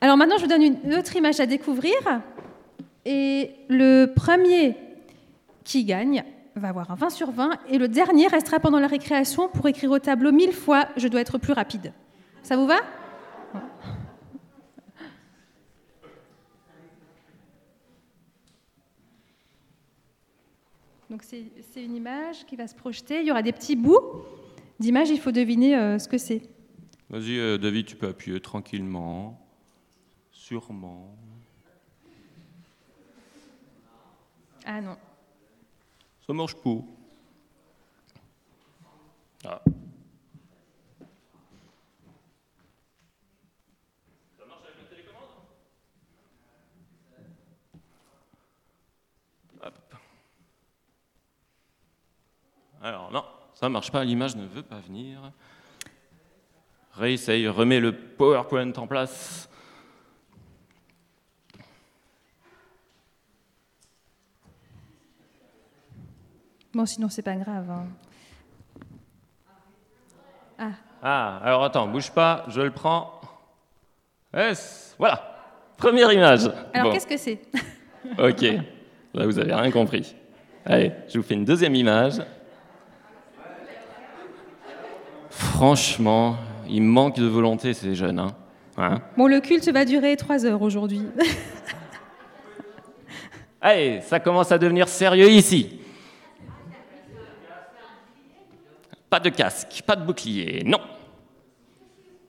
Alors 0.00 0.16
maintenant, 0.16 0.36
je 0.36 0.42
vous 0.42 0.48
donne 0.48 0.62
une 0.62 0.94
autre 0.94 1.14
image 1.16 1.40
à 1.40 1.46
découvrir. 1.46 1.94
Et 3.04 3.50
le 3.68 4.06
premier 4.06 4.76
qui 5.64 5.84
gagne 5.84 6.24
va 6.54 6.68
avoir 6.68 6.90
un 6.90 6.94
20 6.94 7.10
sur 7.10 7.30
20, 7.30 7.58
et 7.68 7.78
le 7.78 7.88
dernier 7.88 8.26
restera 8.26 8.60
pendant 8.60 8.78
la 8.78 8.86
récréation 8.86 9.48
pour 9.48 9.66
écrire 9.68 9.90
au 9.90 9.98
tableau 9.98 10.32
mille 10.32 10.52
fois 10.52 10.86
Je 10.96 11.08
dois 11.08 11.20
être 11.20 11.38
plus 11.38 11.52
rapide. 11.52 11.92
Ça 12.42 12.56
vous 12.56 12.66
va? 12.66 12.76
Donc 21.12 21.24
c'est 21.24 21.84
une 21.84 21.94
image 21.94 22.46
qui 22.46 22.56
va 22.56 22.66
se 22.66 22.74
projeter. 22.74 23.20
Il 23.20 23.26
y 23.26 23.30
aura 23.30 23.42
des 23.42 23.52
petits 23.52 23.76
bouts 23.76 24.00
d'image. 24.80 25.10
Il 25.10 25.20
faut 25.20 25.30
deviner 25.30 25.76
euh, 25.76 25.98
ce 25.98 26.08
que 26.08 26.16
c'est. 26.16 26.40
Vas-y, 27.10 27.38
euh, 27.38 27.58
David, 27.58 27.84
tu 27.84 27.96
peux 27.96 28.08
appuyer 28.08 28.40
tranquillement, 28.40 29.38
sûrement. 30.30 31.14
Ah 34.64 34.80
non. 34.80 34.96
Ça 36.24 36.32
marche 36.32 36.54
pas. 36.54 36.70
Ah. 39.44 39.60
Ça 44.38 44.44
marche 44.46 44.62
avec 44.62 44.76
la 44.78 44.84
télécommande? 44.88 45.28
Hop. 49.64 49.74
Alors 52.82 53.10
non, 53.10 53.24
ça 53.54 53.68
marche 53.68 53.90
pas, 53.90 54.04
l'image 54.04 54.36
ne 54.36 54.46
veut 54.46 54.62
pas 54.62 54.78
venir. 54.78 55.32
Réessaye, 56.92 57.48
remets 57.48 57.80
le 57.80 57.96
PowerPoint 57.96 58.72
en 58.76 58.86
place. 58.86 59.48
Bon, 66.74 66.86
sinon, 66.86 67.08
c'est 67.10 67.22
pas 67.22 67.34
grave. 67.34 67.70
Hein. 67.70 67.86
Ah. 70.58 70.70
ah. 71.02 71.40
alors 71.44 71.64
attends, 71.64 71.86
bouge 71.86 72.10
pas, 72.10 72.44
je 72.48 72.60
le 72.60 72.70
prends. 72.70 73.20
Yes, 74.34 74.94
voilà, 74.98 75.20
première 75.76 76.10
image. 76.12 76.50
Alors, 76.72 76.92
qu'est-ce 76.92 77.06
que 77.06 77.16
c'est? 77.16 77.40
Ok, 78.18 78.42
là, 79.14 79.26
vous 79.26 79.38
avez 79.38 79.54
rien 79.54 79.70
compris. 79.70 80.16
Allez, 80.64 80.92
je 81.08 81.18
vous 81.18 81.24
fais 81.24 81.34
une 81.34 81.44
deuxième 81.44 81.74
image. 81.74 82.14
Franchement, 85.30 86.36
il 86.68 86.82
manque 86.82 87.16
de 87.16 87.26
volonté, 87.26 87.74
ces 87.74 87.94
jeunes. 87.94 88.18
Hein. 88.18 88.34
hein? 88.78 89.02
Bon, 89.16 89.26
le 89.26 89.40
culte 89.40 89.68
va 89.68 89.84
durer 89.84 90.16
trois 90.16 90.46
heures 90.46 90.62
aujourd'hui. 90.62 91.02
Allez, 93.60 94.00
ça 94.00 94.18
commence 94.18 94.50
à 94.50 94.58
devenir 94.58 94.88
sérieux 94.88 95.30
ici. 95.30 95.81
Pas 99.12 99.20
de 99.20 99.28
casque, 99.28 99.82
pas 99.84 99.94
de 99.94 100.06
bouclier, 100.06 100.62
non. 100.64 100.80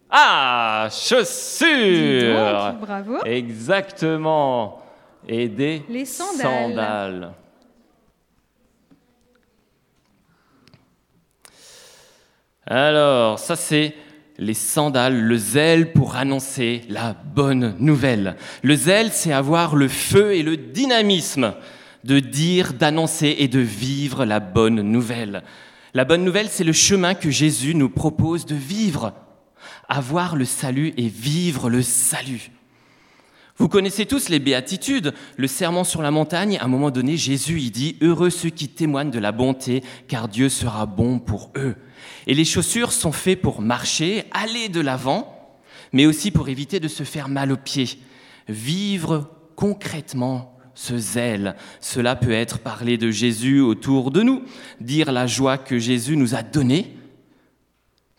Ah, 0.09 0.89
chaussures 0.91 2.73
Bravo 2.81 3.23
Exactement. 3.23 4.83
Et 5.25 5.47
des 5.47 5.81
Les 5.87 6.03
sandales. 6.03 7.31
Alors, 12.67 13.39
ça 13.39 13.55
c'est 13.55 13.95
les 14.37 14.53
sandales, 14.53 15.21
le 15.21 15.37
zèle 15.37 15.93
pour 15.93 16.17
annoncer 16.17 16.81
la 16.89 17.13
bonne 17.13 17.77
nouvelle. 17.79 18.35
Le 18.61 18.75
zèle, 18.75 19.13
c'est 19.13 19.31
avoir 19.31 19.77
le 19.77 19.87
feu 19.87 20.33
et 20.33 20.43
le 20.43 20.57
dynamisme 20.57 21.53
de 22.03 22.19
dire, 22.19 22.73
d'annoncer 22.73 23.37
et 23.39 23.47
de 23.47 23.59
vivre 23.59 24.25
la 24.25 24.41
bonne 24.41 24.81
nouvelle. 24.81 25.43
La 25.95 26.05
bonne 26.05 26.23
nouvelle, 26.23 26.49
c'est 26.49 26.63
le 26.63 26.73
chemin 26.73 27.13
que 27.13 27.29
Jésus 27.29 27.75
nous 27.75 27.89
propose 27.89 28.47
de 28.47 28.55
vivre. 28.55 29.13
Avoir 29.87 30.35
le 30.35 30.45
salut 30.45 30.91
et 30.97 31.07
vivre 31.07 31.69
le 31.69 31.83
salut. 31.83 32.49
Vous 33.57 33.67
connaissez 33.67 34.07
tous 34.07 34.29
les 34.29 34.39
béatitudes, 34.39 35.13
le 35.37 35.47
serment 35.47 35.83
sur 35.83 36.01
la 36.01 36.09
montagne. 36.09 36.57
À 36.57 36.65
un 36.65 36.67
moment 36.67 36.89
donné, 36.89 37.15
Jésus 37.15 37.59
y 37.59 37.69
dit 37.69 37.97
Heureux 38.01 38.31
ceux 38.31 38.49
qui 38.49 38.69
témoignent 38.69 39.11
de 39.11 39.19
la 39.19 39.31
bonté, 39.31 39.83
car 40.07 40.27
Dieu 40.27 40.49
sera 40.49 40.87
bon 40.87 41.19
pour 41.19 41.51
eux. 41.55 41.75
Et 42.25 42.33
les 42.33 42.45
chaussures 42.45 42.91
sont 42.91 43.11
faites 43.11 43.41
pour 43.41 43.61
marcher, 43.61 44.23
aller 44.31 44.69
de 44.69 44.81
l'avant, 44.81 45.59
mais 45.91 46.07
aussi 46.07 46.31
pour 46.31 46.49
éviter 46.49 46.79
de 46.79 46.87
se 46.87 47.03
faire 47.03 47.29
mal 47.29 47.51
aux 47.51 47.57
pieds. 47.57 47.99
Vivre 48.47 49.29
concrètement 49.55 50.57
ce 50.75 50.97
zèle. 50.97 51.55
Cela 51.79 52.15
peut 52.15 52.31
être 52.31 52.59
parler 52.59 52.97
de 52.97 53.11
Jésus 53.11 53.59
autour 53.59 54.11
de 54.11 54.21
nous, 54.21 54.43
dire 54.79 55.11
la 55.11 55.27
joie 55.27 55.57
que 55.57 55.79
Jésus 55.79 56.17
nous 56.17 56.35
a 56.35 56.43
donnée, 56.43 56.95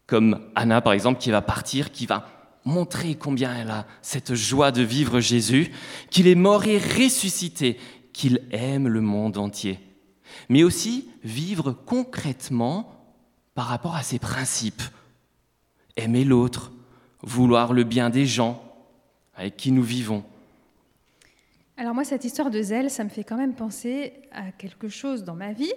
comme 0.06 0.40
Anna 0.54 0.80
par 0.80 0.92
exemple 0.92 1.20
qui 1.20 1.30
va 1.30 1.42
partir, 1.42 1.90
qui 1.92 2.06
va 2.06 2.28
montrer 2.64 3.14
combien 3.14 3.54
elle 3.54 3.70
a 3.70 3.86
cette 4.02 4.34
joie 4.34 4.72
de 4.72 4.82
vivre 4.82 5.20
Jésus, 5.20 5.70
qu'il 6.10 6.26
est 6.26 6.34
mort 6.34 6.64
et 6.66 6.78
ressuscité, 6.78 7.78
qu'il 8.12 8.42
aime 8.50 8.88
le 8.88 9.00
monde 9.00 9.36
entier, 9.36 9.80
mais 10.48 10.62
aussi 10.62 11.08
vivre 11.22 11.72
concrètement 11.72 12.90
par 13.54 13.66
rapport 13.66 13.94
à 13.94 14.02
ses 14.02 14.18
principes. 14.18 14.82
Aimer 15.96 16.24
l'autre, 16.24 16.72
vouloir 17.22 17.72
le 17.72 17.84
bien 17.84 18.10
des 18.10 18.26
gens 18.26 18.62
avec 19.34 19.56
qui 19.56 19.72
nous 19.72 19.82
vivons. 19.82 20.24
Alors 21.76 21.92
moi, 21.92 22.04
cette 22.04 22.24
histoire 22.24 22.50
de 22.50 22.62
zèle, 22.62 22.88
ça 22.88 23.02
me 23.02 23.08
fait 23.08 23.24
quand 23.24 23.36
même 23.36 23.54
penser 23.54 24.12
à 24.30 24.52
quelque 24.52 24.88
chose 24.88 25.24
dans 25.24 25.34
ma 25.34 25.52
vie. 25.52 25.72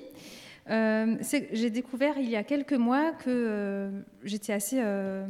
Euh, 0.69 1.15
j'ai 1.53 1.69
découvert 1.71 2.19
il 2.19 2.29
y 2.29 2.35
a 2.35 2.43
quelques 2.43 2.73
mois 2.73 3.13
que 3.13 3.29
euh, 3.29 4.01
j'étais 4.23 4.53
assez 4.53 4.77
euh, 4.79 5.25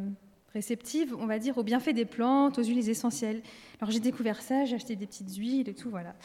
réceptive, 0.54 1.16
on 1.18 1.26
va 1.26 1.40
dire, 1.40 1.58
aux 1.58 1.64
bienfaits 1.64 1.94
des 1.94 2.04
plantes, 2.04 2.60
aux 2.60 2.64
huiles 2.64 2.90
essentielles. 2.90 3.42
Alors 3.80 3.92
j'ai 3.92 4.02
découvert 4.02 4.42
ça, 4.42 4.66
j'ai 4.66 4.76
acheté 4.76 4.98
des 4.98 5.06
petites 5.06 5.38
huiles 5.38 5.70
et 5.70 5.74
tout, 5.74 5.90
voilà. 5.90 6.16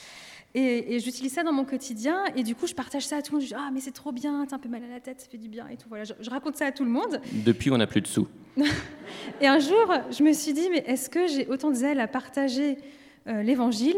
Et, 0.55 0.99
j'utilise 0.99 1.33
ça 1.33 1.45
dans 1.45 1.53
mon 1.53 1.65
quotidien, 1.65 2.25
et 2.37 2.43
du 2.43 2.55
coup, 2.55 2.67
je 2.67 2.75
partage 2.75 3.07
ça 3.07 3.19
à 3.19 3.23
tout 3.23 3.33
le 3.33 3.39
monde. 3.39 3.49
Je 3.49 3.55
dis, 3.55 3.57
ah, 3.57 3.71
mais 3.73 3.81
c'est 3.81 3.93
trop 3.93 4.13
bien, 4.13 4.45
t'as 4.47 4.57
un 4.57 4.59
peu 4.59 4.69
mal 4.69 4.83
à 4.83 4.89
la 4.89 5.01
tête, 5.01 5.21
ça 5.21 5.29
fait 5.29 5.39
du 5.39 5.49
bien 5.49 5.69
et 5.69 5.77
tout. 5.77 5.89
Voilà, 5.89 6.05
je, 6.05 6.15
je 6.21 6.31
raconte 6.31 6.57
ça 6.57 6.67
à 6.67 6.73
tout 6.73 6.85
le 6.85 6.91
monde. 6.91 7.21
Depuis, 7.33 7.71
on 7.71 7.79
n'a 7.79 7.87
plus 7.87 8.01
de 8.01 8.09
sous. 8.09 8.27
et 9.41 9.47
un 9.47 9.61
jour, 9.61 9.95
je 10.11 10.23
me 10.25 10.33
suis 10.33 10.53
dit, 10.53 10.69
mais 10.71 10.85
est-ce 10.87 11.09
que 11.09 11.29
j'ai 11.29 11.47
autant 11.47 11.71
de 11.71 11.77
zèle 11.77 12.01
à 12.01 12.09
partager 12.09 12.77
l'évangile 13.25 13.97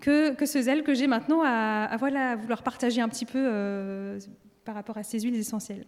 que, 0.00 0.34
ce 0.44 0.62
zèle 0.62 0.82
que 0.82 0.94
j'ai 0.94 1.06
maintenant 1.06 1.42
à, 1.44 1.96
voilà, 1.98 2.36
vouloir 2.36 2.62
partager 2.62 3.00
un 3.00 3.08
petit 3.08 3.24
peu 3.24 3.38
euh, 3.38 4.18
par 4.64 4.74
rapport 4.74 4.96
à 4.96 5.02
ces 5.02 5.20
huiles 5.20 5.36
essentielles. 5.36 5.84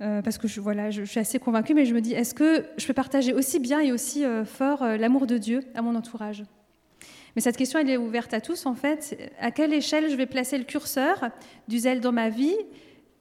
Euh, 0.00 0.22
parce 0.22 0.38
que 0.38 0.48
je, 0.48 0.60
voilà, 0.60 0.90
je, 0.90 1.04
suis 1.04 1.20
assez 1.20 1.38
convaincue, 1.38 1.74
mais 1.74 1.84
je 1.84 1.94
me 1.94 2.00
dis, 2.00 2.14
est-ce 2.14 2.34
que 2.34 2.66
je 2.76 2.86
peux 2.86 2.92
partager 2.92 3.32
aussi 3.32 3.60
bien 3.60 3.80
et 3.80 3.92
aussi 3.92 4.24
euh, 4.24 4.44
fort 4.44 4.84
l'amour 4.84 5.26
de 5.26 5.38
Dieu 5.38 5.60
à 5.74 5.82
mon 5.82 5.94
entourage? 5.94 6.44
Mais 7.36 7.42
cette 7.42 7.56
question, 7.56 7.78
elle 7.78 7.90
est 7.90 7.96
ouverte 7.96 8.32
à 8.34 8.40
tous, 8.40 8.66
en 8.66 8.74
fait. 8.74 9.32
À 9.40 9.50
quelle 9.50 9.72
échelle 9.72 10.10
je 10.10 10.16
vais 10.16 10.26
placer 10.26 10.56
le 10.58 10.64
curseur 10.64 11.30
du 11.68 11.78
zèle 11.78 12.00
dans 12.00 12.12
ma 12.12 12.28
vie? 12.28 12.56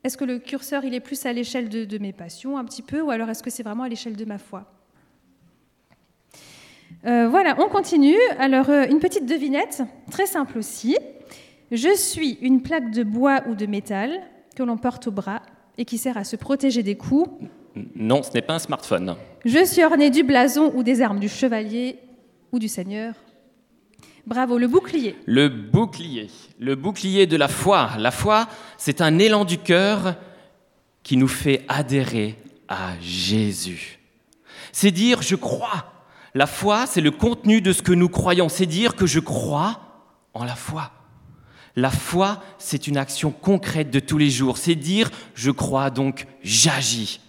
Est-ce 0.03 0.17
que 0.17 0.25
le 0.25 0.37
curseur, 0.37 0.83
il 0.83 0.93
est 0.93 0.99
plus 0.99 1.25
à 1.25 1.33
l'échelle 1.33 1.69
de 1.69 1.97
mes 1.97 2.13
passions, 2.13 2.57
un 2.57 2.65
petit 2.65 2.81
peu, 2.81 3.01
ou 3.01 3.09
alors 3.09 3.29
est-ce 3.29 3.41
que 3.41 3.49
c'est 3.49 3.63
vraiment 3.63 3.83
à 3.83 3.89
l'échelle 3.89 4.15
de 4.15 4.25
ma 4.25 4.37
foi? 4.37 4.82
Euh, 7.05 7.27
voilà, 7.29 7.55
on 7.59 7.69
continue. 7.69 8.17
Alors, 8.39 8.69
euh, 8.69 8.85
une 8.89 8.99
petite 8.99 9.25
devinette, 9.25 9.83
très 10.11 10.25
simple 10.25 10.57
aussi. 10.57 10.97
Je 11.71 11.95
suis 11.95 12.37
une 12.41 12.61
plaque 12.61 12.91
de 12.91 13.03
bois 13.03 13.41
ou 13.47 13.55
de 13.55 13.65
métal 13.65 14.11
que 14.55 14.63
l'on 14.63 14.77
porte 14.77 15.07
au 15.07 15.11
bras 15.11 15.41
et 15.77 15.85
qui 15.85 15.97
sert 15.97 16.17
à 16.17 16.23
se 16.23 16.35
protéger 16.35 16.83
des 16.83 16.95
coups. 16.95 17.29
Non, 17.95 18.21
ce 18.21 18.31
n'est 18.33 18.41
pas 18.41 18.53
un 18.53 18.59
smartphone. 18.59 19.15
Je 19.45 19.65
suis 19.65 19.83
orné 19.83 20.09
du 20.09 20.23
blason 20.23 20.71
ou 20.75 20.83
des 20.83 21.01
armes 21.01 21.19
du 21.19 21.29
chevalier 21.29 21.97
ou 22.51 22.59
du 22.59 22.67
seigneur. 22.67 23.15
Bravo, 24.25 24.57
le 24.57 24.67
bouclier. 24.67 25.15
Le 25.25 25.49
bouclier, 25.49 26.29
le 26.59 26.75
bouclier 26.75 27.25
de 27.25 27.35
la 27.35 27.49
foi. 27.49 27.91
La 27.97 28.11
foi, 28.11 28.47
c'est 28.77 29.01
un 29.01 29.19
élan 29.19 29.43
du 29.43 29.57
cœur 29.57 30.15
qui 31.01 31.17
nous 31.17 31.27
fait 31.27 31.65
adhérer 31.67 32.35
à 32.69 32.91
Jésus. 33.01 33.99
C'est 34.71 34.91
dire 34.91 35.21
je 35.21 35.35
crois. 35.35 35.92
La 36.35 36.47
foi, 36.47 36.85
c'est 36.87 37.01
le 37.01 37.11
contenu 37.11 37.61
de 37.61 37.73
ce 37.73 37.81
que 37.81 37.91
nous 37.91 38.09
croyons. 38.09 38.49
C'est 38.49 38.65
dire 38.65 38.95
que 38.95 39.05
je 39.05 39.19
crois 39.19 39.79
en 40.33 40.43
la 40.43 40.55
foi. 40.55 40.91
La 41.75 41.91
foi, 41.91 42.41
c'est 42.57 42.87
une 42.87 42.97
action 42.97 43.31
concrète 43.31 43.91
de 43.91 43.99
tous 43.99 44.17
les 44.17 44.29
jours. 44.29 44.57
C'est 44.57 44.75
dire 44.75 45.09
je 45.35 45.51
crois 45.51 45.89
donc 45.89 46.27
j'agis. 46.43 47.19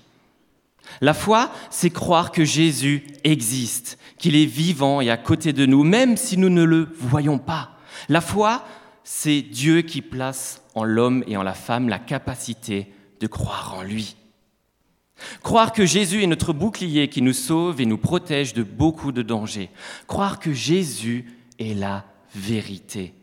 La 1.01 1.15
foi, 1.15 1.51
c'est 1.71 1.91
croire 1.91 2.31
que 2.31 2.45
Jésus 2.45 3.05
existe, 3.25 3.99
qu'il 4.19 4.37
est 4.37 4.47
vivant 4.47 5.01
et 5.01 5.11
à 5.11 5.17
côté 5.17 5.53
de 5.53 5.67
nous, 5.67 5.83
même 5.83 6.17
si 6.17 6.37
nous 6.37 6.51
ne 6.51 6.63
le 6.63 6.89
voyons 6.99 7.39
pas. 7.39 7.71
La 8.09 8.21
foi, 8.21 8.65
c'est 9.03 9.41
Dieu 9.43 9.83
qui 9.83 10.03
place 10.03 10.63
en 10.75 10.85
l'homme 10.85 11.25
et 11.27 11.37
en 11.37 11.43
la 11.43 11.55
femme 11.55 11.89
la 11.89 11.99
capacité 11.99 12.93
de 13.21 13.27
croire 13.27 13.75
en 13.79 13.83
lui. 13.83 14.17
Croire 15.43 15.73
que 15.73 15.87
Jésus 15.87 16.23
est 16.23 16.27
notre 16.27 16.53
bouclier 16.53 17.09
qui 17.09 17.23
nous 17.23 17.33
sauve 17.33 17.81
et 17.81 17.87
nous 17.87 17.99
protège 17.99 18.55
de 18.55 18.63
beaucoup 18.63 19.13
de 19.13 19.23
dangers. 19.23 19.71
Croire 20.07 20.39
que 20.39 20.53
Jésus 20.53 21.27
est 21.59 21.75
la 21.75 22.05
vérité. 22.35 23.15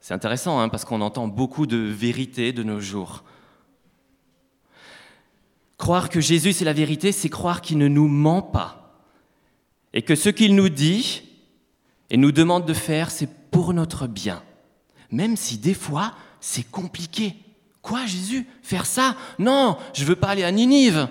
C'est 0.00 0.14
intéressant 0.14 0.60
hein, 0.60 0.68
parce 0.68 0.84
qu'on 0.84 1.00
entend 1.00 1.28
beaucoup 1.28 1.66
de 1.66 1.76
vérité 1.76 2.52
de 2.52 2.62
nos 2.62 2.80
jours. 2.80 3.24
Croire 5.78 6.08
que 6.08 6.20
Jésus 6.20 6.52
c'est 6.52 6.64
la 6.64 6.72
vérité, 6.72 7.12
c'est 7.12 7.28
croire 7.28 7.60
qu'il 7.60 7.78
ne 7.78 7.88
nous 7.88 8.08
ment 8.08 8.42
pas. 8.42 9.00
Et 9.94 10.02
que 10.02 10.14
ce 10.14 10.28
qu'il 10.28 10.54
nous 10.54 10.68
dit 10.68 11.22
et 12.10 12.16
nous 12.16 12.32
demande 12.32 12.66
de 12.66 12.74
faire, 12.74 13.10
c'est 13.10 13.28
pour 13.50 13.74
notre 13.74 14.06
bien. 14.06 14.42
Même 15.10 15.36
si 15.36 15.58
des 15.58 15.74
fois, 15.74 16.14
c'est 16.40 16.68
compliqué. 16.68 17.36
Quoi, 17.82 18.06
Jésus 18.06 18.46
Faire 18.62 18.86
ça? 18.86 19.16
Non, 19.38 19.76
je 19.92 20.02
ne 20.02 20.08
veux 20.08 20.16
pas 20.16 20.28
aller 20.28 20.44
à 20.44 20.52
Ninive. 20.52 21.08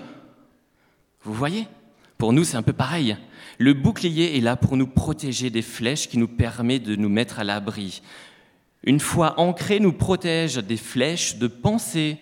Vous 1.22 1.34
voyez? 1.34 1.68
Pour 2.18 2.32
nous, 2.32 2.44
c'est 2.44 2.56
un 2.56 2.62
peu 2.62 2.72
pareil. 2.72 3.16
Le 3.58 3.74
bouclier 3.74 4.36
est 4.36 4.40
là 4.40 4.56
pour 4.56 4.76
nous 4.76 4.86
protéger 4.86 5.50
des 5.50 5.62
flèches 5.62 6.08
qui 6.08 6.18
nous 6.18 6.28
permet 6.28 6.78
de 6.78 6.96
nous 6.96 7.08
mettre 7.08 7.38
à 7.38 7.44
l'abri. 7.44 8.02
Une 8.84 9.00
fois 9.00 9.38
ancré, 9.38 9.78
nous 9.78 9.92
protège 9.92 10.56
des 10.56 10.76
flèches 10.76 11.36
de 11.36 11.46
pensée 11.46 12.18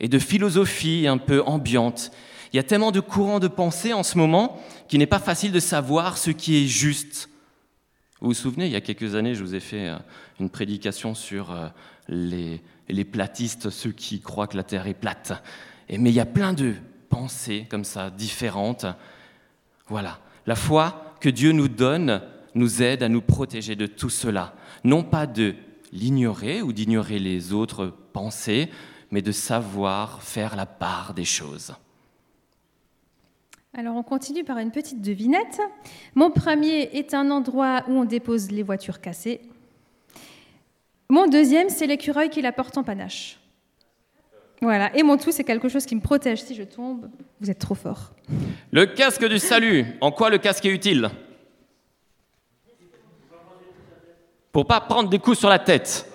et 0.00 0.08
de 0.08 0.18
philosophie 0.18 1.06
un 1.06 1.18
peu 1.18 1.42
ambiante. 1.42 2.10
Il 2.52 2.56
y 2.56 2.60
a 2.60 2.64
tellement 2.64 2.90
de 2.90 3.00
courants 3.00 3.40
de 3.40 3.48
pensée 3.48 3.92
en 3.92 4.02
ce 4.02 4.18
moment 4.18 4.60
qu'il 4.88 4.98
n'est 4.98 5.06
pas 5.06 5.18
facile 5.18 5.52
de 5.52 5.60
savoir 5.60 6.18
ce 6.18 6.30
qui 6.30 6.56
est 6.56 6.66
juste. 6.66 7.28
Vous 8.20 8.28
vous 8.28 8.34
souvenez, 8.34 8.66
il 8.66 8.72
y 8.72 8.76
a 8.76 8.80
quelques 8.80 9.14
années, 9.14 9.34
je 9.34 9.42
vous 9.42 9.54
ai 9.54 9.60
fait 9.60 9.88
euh, 9.88 9.98
une 10.38 10.50
prédication 10.50 11.14
sur 11.14 11.50
euh, 11.50 11.68
les, 12.08 12.60
platistes, 13.04 13.70
ceux 13.70 13.92
qui 13.92 14.20
croient 14.20 14.46
que 14.46 14.56
la 14.56 14.64
Terre 14.64 14.86
est 14.86 14.94
plate. 14.94 15.32
Et, 15.88 15.98
mais 15.98 16.10
il 16.10 16.14
y 16.14 16.20
a 16.20 16.26
plein 16.26 16.52
de 16.52 16.74
pensées 17.08 17.66
comme 17.70 17.84
ça, 17.84 18.10
différentes. 18.10 18.86
Voilà. 19.88 20.18
La 20.46 20.56
foi 20.56 21.14
que 21.20 21.28
Dieu 21.28 21.52
nous 21.52 21.68
donne 21.68 22.22
nous 22.54 22.82
aide 22.82 23.02
à 23.02 23.08
nous 23.08 23.22
protéger 23.22 23.76
de 23.76 23.86
tout 23.86 24.10
cela. 24.10 24.54
Non 24.84 25.02
pas 25.02 25.26
de 25.26 25.54
l'ignorer 25.92 26.62
ou 26.62 26.72
d'ignorer 26.72 27.18
les 27.18 27.52
autres 27.52 27.92
pensées, 28.12 28.68
mais 29.10 29.22
de 29.22 29.32
savoir 29.32 30.22
faire 30.22 30.56
la 30.56 30.66
part 30.66 31.14
des 31.14 31.24
choses. 31.24 31.74
Alors 33.74 33.96
on 33.96 34.02
continue 34.02 34.44
par 34.44 34.58
une 34.58 34.70
petite 34.70 35.00
devinette. 35.00 35.60
Mon 36.14 36.30
premier 36.30 36.90
est 36.96 37.14
un 37.14 37.30
endroit 37.30 37.84
où 37.88 37.92
on 37.92 38.04
dépose 38.04 38.50
les 38.50 38.62
voitures 38.62 39.00
cassées. 39.00 39.40
Mon 41.12 41.26
deuxième, 41.26 41.68
c'est 41.68 41.86
l'écureuil 41.86 42.30
qui 42.30 42.40
la 42.40 42.52
porte 42.52 42.78
en 42.78 42.84
panache. 42.84 43.38
Voilà. 44.62 44.96
Et 44.96 45.02
mon 45.02 45.18
tout, 45.18 45.30
c'est 45.30 45.44
quelque 45.44 45.68
chose 45.68 45.84
qui 45.84 45.94
me 45.94 46.00
protège 46.00 46.42
si 46.42 46.54
je 46.54 46.62
tombe. 46.62 47.10
Vous 47.38 47.50
êtes 47.50 47.58
trop 47.58 47.74
fort. 47.74 48.12
Le 48.70 48.86
casque 48.86 49.28
du 49.28 49.38
salut. 49.38 49.84
En 50.00 50.10
quoi 50.10 50.30
le 50.30 50.38
casque 50.38 50.64
est 50.64 50.70
utile? 50.70 51.10
Pour 54.52 54.66
pas 54.66 54.80
prendre 54.80 55.10
des 55.10 55.18
coups 55.18 55.38
sur 55.38 55.50
la 55.50 55.58
tête. 55.58 56.10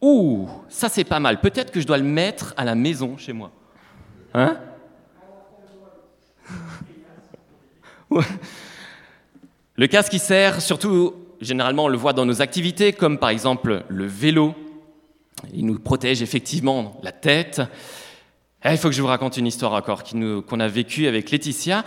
Ouh, 0.00 0.48
ça 0.68 0.88
c'est 0.88 1.02
pas 1.02 1.18
mal. 1.18 1.40
Peut-être 1.40 1.72
que 1.72 1.80
je 1.80 1.88
dois 1.88 1.98
le 1.98 2.04
mettre 2.04 2.54
à 2.56 2.64
la 2.64 2.76
maison 2.76 3.16
chez 3.16 3.32
moi. 3.32 3.50
Hein? 4.32 4.60
Le 9.76 9.88
casque 9.88 10.12
qui 10.12 10.20
sert 10.20 10.62
surtout, 10.62 11.23
généralement 11.44 11.84
on 11.84 11.88
le 11.88 11.96
voit 11.96 12.12
dans 12.12 12.26
nos 12.26 12.42
activités, 12.42 12.92
comme 12.92 13.18
par 13.18 13.30
exemple 13.30 13.84
le 13.88 14.06
vélo. 14.06 14.54
Il 15.52 15.66
nous 15.66 15.78
protège 15.78 16.22
effectivement 16.22 16.98
la 17.02 17.12
tête. 17.12 17.60
Eh, 18.64 18.70
il 18.70 18.78
faut 18.78 18.88
que 18.88 18.94
je 18.94 19.02
vous 19.02 19.08
raconte 19.08 19.36
une 19.36 19.46
histoire 19.46 19.72
encore 19.74 20.02
qu'on 20.04 20.60
a 20.60 20.68
vécue 20.68 21.06
avec 21.06 21.30
Laetitia. 21.30 21.84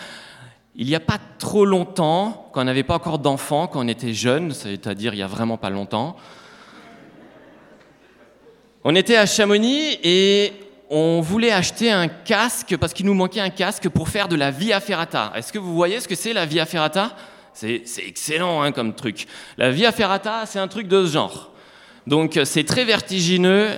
Il 0.75 0.85
n'y 0.85 0.95
a 0.95 0.99
pas 0.99 1.17
trop 1.39 1.65
longtemps, 1.65 2.49
quand 2.53 2.61
on 2.61 2.65
n'avait 2.65 2.83
pas 2.83 2.95
encore 2.95 3.17
d'enfants, 3.17 3.67
quand 3.67 3.83
on 3.83 3.87
était 3.87 4.13
jeune, 4.13 4.53
c'est-à-dire 4.53 5.15
il 5.15 5.17
y 5.17 5.23
a 5.23 5.27
vraiment 5.27 5.57
pas 5.57 5.71
longtemps, 5.71 6.15
on 8.83 8.93
était 8.93 9.17
à 9.17 9.25
Chamonix 9.25 9.97
et 10.03 10.53
on 10.89 11.19
voulait 11.19 11.51
acheter 11.51 11.91
un 11.91 12.07
casque 12.07 12.77
parce 12.77 12.93
qu'il 12.93 13.05
nous 13.05 13.15
manquait 13.15 13.41
un 13.41 13.49
casque 13.49 13.89
pour 13.89 14.07
faire 14.07 14.27
de 14.27 14.35
la 14.35 14.51
via 14.51 14.79
ferrata. 14.79 15.33
Est-ce 15.35 15.51
que 15.51 15.57
vous 15.57 15.73
voyez 15.73 15.99
ce 15.99 16.07
que 16.07 16.15
c'est 16.15 16.31
la 16.31 16.45
via 16.45 16.65
ferrata? 16.65 17.15
C'est 17.59 17.83
excellent 18.05 18.61
hein, 18.61 18.71
comme 18.71 18.93
truc. 18.93 19.25
La 19.57 19.71
via 19.71 19.91
ferrata, 19.91 20.45
c'est 20.45 20.59
un 20.59 20.67
truc 20.67 20.87
de 20.87 21.07
ce 21.07 21.13
genre. 21.13 21.51
Donc 22.05 22.39
c'est 22.43 22.65
très 22.65 22.85
vertigineux. 22.85 23.69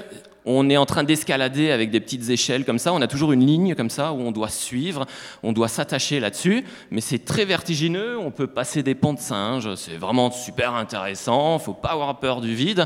On 0.44 0.70
est 0.70 0.76
en 0.76 0.86
train 0.86 1.06
d'escalader 1.06 1.72
avec 1.72 1.90
des 1.90 2.02
petites 2.02 2.30
échelles 2.30 2.66
comme 2.66 2.78
ça. 2.78 2.92
On 2.92 3.02
a 3.02 3.08
toujours 3.08 3.32
une 3.32 3.46
ligne 3.46 3.76
comme 3.76 3.90
ça 3.90 4.12
où 4.12 4.20
on 4.20 4.34
doit 4.34 4.50
suivre, 4.50 5.06
on 5.44 5.54
doit 5.54 5.70
s'attacher 5.70 6.20
là-dessus. 6.20 6.66
Mais 6.92 7.00
c'est 7.00 7.24
très 7.24 7.46
vertigineux. 7.46 8.18
On 8.20 8.32
peut 8.32 8.48
passer 8.48 8.84
des 8.84 8.96
ponts 8.96 9.14
de 9.14 9.20
singe. 9.20 9.74
C'est 9.76 9.96
vraiment 9.96 10.30
super 10.30 10.74
intéressant. 10.74 11.58
Faut 11.58 11.74
pas 11.74 11.92
avoir 11.92 12.20
peur 12.20 12.42
du 12.42 12.54
vide. 12.54 12.86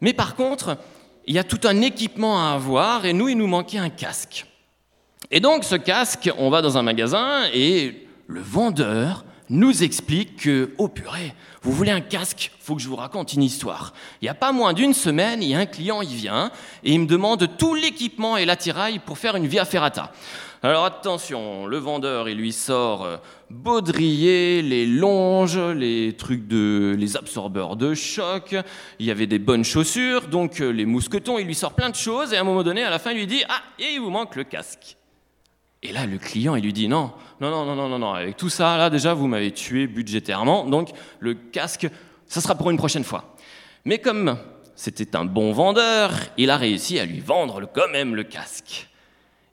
Mais 0.00 0.12
par 0.12 0.36
contre, 0.36 0.76
il 1.26 1.34
y 1.34 1.40
a 1.40 1.44
tout 1.44 1.60
un 1.64 1.80
équipement 1.80 2.38
à 2.38 2.54
avoir 2.54 3.04
et 3.04 3.12
nous, 3.12 3.28
il 3.28 3.36
nous 3.36 3.48
manquait 3.48 3.78
un 3.78 3.90
casque. 3.90 4.46
Et 5.32 5.40
donc 5.40 5.64
ce 5.64 5.74
casque, 5.74 6.30
on 6.38 6.50
va 6.50 6.62
dans 6.62 6.78
un 6.78 6.82
magasin 6.82 7.46
et 7.52 8.06
le 8.28 8.40
vendeur 8.40 9.24
nous 9.50 9.82
explique 9.82 10.36
que, 10.36 10.74
oh 10.78 10.88
purée, 10.88 11.34
vous 11.62 11.72
voulez 11.72 11.90
un 11.90 12.00
casque 12.00 12.50
Faut 12.60 12.74
que 12.74 12.82
je 12.82 12.88
vous 12.88 12.96
raconte 12.96 13.32
une 13.32 13.42
histoire. 13.42 13.92
Il 14.20 14.24
n'y 14.24 14.28
a 14.30 14.34
pas 14.34 14.52
moins 14.52 14.72
d'une 14.72 14.94
semaine, 14.94 15.42
il 15.42 15.50
y 15.50 15.54
a 15.54 15.58
un 15.58 15.66
client, 15.66 16.02
il 16.02 16.14
vient 16.14 16.50
et 16.82 16.92
il 16.92 17.00
me 17.00 17.06
demande 17.06 17.48
tout 17.58 17.74
l'équipement 17.74 18.36
et 18.36 18.44
l'attirail 18.44 18.98
pour 18.98 19.18
faire 19.18 19.36
une 19.36 19.46
via 19.46 19.64
ferrata. 19.64 20.12
Alors 20.62 20.86
attention, 20.86 21.66
le 21.66 21.76
vendeur, 21.76 22.26
il 22.26 22.38
lui 22.38 22.52
sort 22.52 23.04
euh, 23.04 23.16
baudrier, 23.50 24.62
les 24.62 24.86
longes, 24.86 25.58
les 25.58 26.14
trucs 26.16 26.48
de, 26.48 26.96
les 26.98 27.18
absorbeurs 27.18 27.76
de 27.76 27.92
choc. 27.92 28.56
Il 28.98 29.04
y 29.04 29.10
avait 29.10 29.26
des 29.26 29.38
bonnes 29.38 29.64
chaussures, 29.64 30.26
donc 30.28 30.62
euh, 30.62 30.70
les 30.70 30.86
mousquetons. 30.86 31.38
Il 31.38 31.46
lui 31.46 31.54
sort 31.54 31.74
plein 31.74 31.90
de 31.90 31.94
choses 31.94 32.32
et 32.32 32.38
à 32.38 32.40
un 32.40 32.44
moment 32.44 32.62
donné, 32.62 32.82
à 32.82 32.88
la 32.88 32.98
fin, 32.98 33.10
il 33.10 33.18
lui 33.18 33.26
dit 33.26 33.42
ah 33.46 33.60
et 33.78 33.92
il 33.92 34.00
vous 34.00 34.08
manque 34.08 34.36
le 34.36 34.44
casque. 34.44 34.96
Et 35.84 35.92
là, 35.92 36.06
le 36.06 36.18
client, 36.18 36.56
il 36.56 36.64
lui 36.64 36.72
dit 36.72 36.88
non, 36.88 37.12
non, 37.40 37.50
non, 37.50 37.76
non, 37.76 37.88
non, 37.88 37.98
non. 37.98 38.12
Avec 38.12 38.36
tout 38.36 38.48
ça, 38.48 38.76
là 38.78 38.88
déjà, 38.90 39.12
vous 39.12 39.26
m'avez 39.26 39.52
tué 39.52 39.86
budgétairement, 39.86 40.64
donc 40.64 40.90
le 41.20 41.34
casque, 41.34 41.86
ça 42.26 42.40
sera 42.40 42.54
pour 42.54 42.70
une 42.70 42.78
prochaine 42.78 43.04
fois. 43.04 43.36
Mais 43.84 43.98
comme 43.98 44.38
c'était 44.74 45.14
un 45.14 45.26
bon 45.26 45.52
vendeur, 45.52 46.12
il 46.38 46.50
a 46.50 46.56
réussi 46.56 46.98
à 46.98 47.04
lui 47.04 47.20
vendre 47.20 47.70
quand 47.72 47.88
même 47.92 48.14
le 48.14 48.24
casque. 48.24 48.88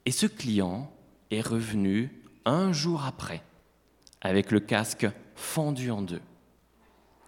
Et 0.05 0.11
ce 0.11 0.25
client 0.25 0.89
est 1.29 1.45
revenu 1.45 2.09
un 2.45 2.71
jour 2.71 3.03
après 3.05 3.43
avec 4.21 4.51
le 4.51 4.59
casque 4.59 5.07
fendu 5.35 5.91
en 5.91 6.01
deux, 6.01 6.21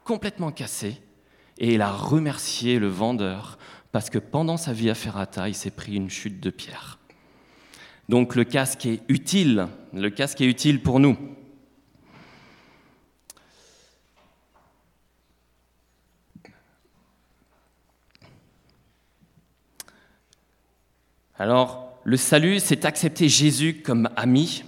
complètement 0.03 0.51
cassé, 0.51 1.01
et 1.57 1.73
il 1.73 1.81
a 1.81 1.91
remercié 1.91 2.79
le 2.79 2.87
vendeur 2.87 3.57
parce 3.91 4.09
que 4.09 4.17
pendant 4.17 4.57
sa 4.57 4.73
vie 4.73 4.89
à 4.89 4.95
Ferrata, 4.95 5.49
il 5.49 5.55
s'est 5.55 5.71
pris 5.71 5.95
une 5.95 6.09
chute 6.09 6.39
de 6.39 6.49
pierre. 6.49 6.99
Donc 8.09 8.35
le 8.35 8.43
casque 8.43 8.85
est 8.85 9.01
utile, 9.07 9.67
le 9.93 10.09
casque 10.09 10.41
est 10.41 10.45
utile 10.45 10.81
pour 10.81 10.99
nous. 10.99 11.17
Alors, 21.37 21.99
le 22.03 22.15
salut, 22.15 22.59
c'est 22.59 22.85
accepter 22.85 23.27
Jésus 23.27 23.81
comme 23.83 24.09
ami, 24.15 24.63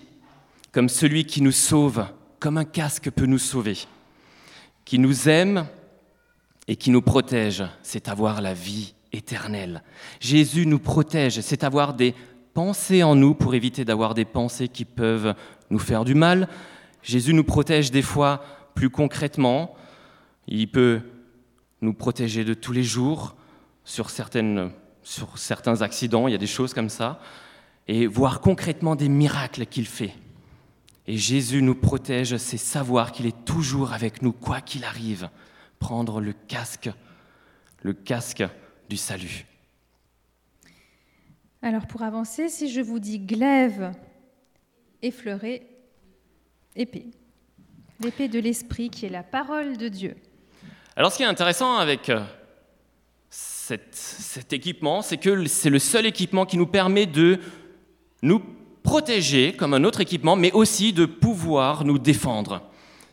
comme 0.71 0.89
celui 0.89 1.25
qui 1.25 1.41
nous 1.41 1.51
sauve, 1.51 2.05
comme 2.39 2.57
un 2.57 2.65
casque 2.65 3.11
peut 3.11 3.25
nous 3.25 3.39
sauver, 3.39 3.77
qui 4.83 4.99
nous 4.99 5.29
aime 5.29 5.67
et 6.67 6.75
qui 6.75 6.91
nous 6.91 7.01
protège, 7.01 7.63
c'est 7.83 8.09
avoir 8.09 8.41
la 8.41 8.53
vie 8.53 8.93
éternelle. 9.11 9.83
Jésus 10.19 10.65
nous 10.65 10.79
protège, 10.79 11.39
c'est 11.41 11.63
avoir 11.63 11.93
des 11.93 12.15
pensées 12.55 13.03
en 13.03 13.15
nous 13.15 13.35
pour 13.35 13.53
éviter 13.53 13.85
d'avoir 13.85 14.15
des 14.15 14.25
pensées 14.25 14.69
qui 14.69 14.85
peuvent 14.85 15.35
nous 15.69 15.77
faire 15.77 16.05
du 16.05 16.15
mal. 16.15 16.47
Jésus 17.03 17.33
nous 17.33 17.43
protège 17.43 17.91
des 17.91 18.01
fois 18.01 18.41
plus 18.73 18.89
concrètement. 18.89 19.75
Il 20.47 20.71
peut 20.71 21.01
nous 21.81 21.93
protéger 21.93 22.45
de 22.45 22.53
tous 22.53 22.71
les 22.71 22.83
jours 22.83 23.35
sur 23.83 24.09
certains 24.09 24.71
accidents, 25.81 26.27
il 26.27 26.31
y 26.31 26.35
a 26.35 26.39
des 26.39 26.47
choses 26.47 26.73
comme 26.73 26.89
ça. 26.89 27.19
et 27.87 28.07
voir 28.07 28.41
concrètement 28.41 28.95
des 28.95 29.09
miracles 29.09 29.67
qu'il 29.67 29.85
fait. 29.85 30.15
Et 31.05 31.17
Jésus 31.17 31.61
nous 31.61 31.75
protège, 31.75 32.35
c'est 32.37 32.57
savoir 32.57 33.11
qu'il 33.11 33.27
est 33.27 33.45
toujours 33.45 33.93
avec 33.93 34.23
nous, 34.23 34.31
quoi 34.31 34.59
qu'il 34.59 34.85
arrive. 34.85 35.29
Prendre 35.77 36.19
le 36.19 36.33
casque, 36.33 36.89
le 37.83 37.93
casque 37.93 38.43
du 38.89 38.97
salut. 38.97 39.45
Alors 41.65 41.87
pour 41.87 42.03
avancer, 42.03 42.47
si 42.47 42.71
je 42.71 42.79
vous 42.79 42.99
dis 42.99 43.17
glaive, 43.17 43.91
effleuré, 45.01 45.65
épée. 46.75 47.07
L'épée 48.01 48.27
de 48.27 48.37
l'esprit 48.37 48.91
qui 48.91 49.07
est 49.07 49.09
la 49.09 49.23
parole 49.23 49.75
de 49.75 49.87
Dieu. 49.87 50.15
Alors 50.95 51.11
ce 51.11 51.17
qui 51.17 51.23
est 51.23 51.25
intéressant 51.25 51.77
avec 51.77 52.09
euh, 52.09 52.21
cet 53.31 54.53
équipement, 54.53 55.01
c'est 55.01 55.17
que 55.17 55.47
c'est 55.47 55.71
le 55.71 55.79
seul 55.79 56.05
équipement 56.05 56.45
qui 56.45 56.59
nous 56.59 56.67
permet 56.67 57.07
de 57.07 57.39
nous 58.21 58.43
protéger 58.83 59.53
comme 59.53 59.73
un 59.73 59.85
autre 59.85 60.01
équipement, 60.01 60.35
mais 60.35 60.51
aussi 60.51 60.93
de 60.93 61.07
pouvoir 61.07 61.83
nous 61.83 61.97
défendre. 61.97 62.61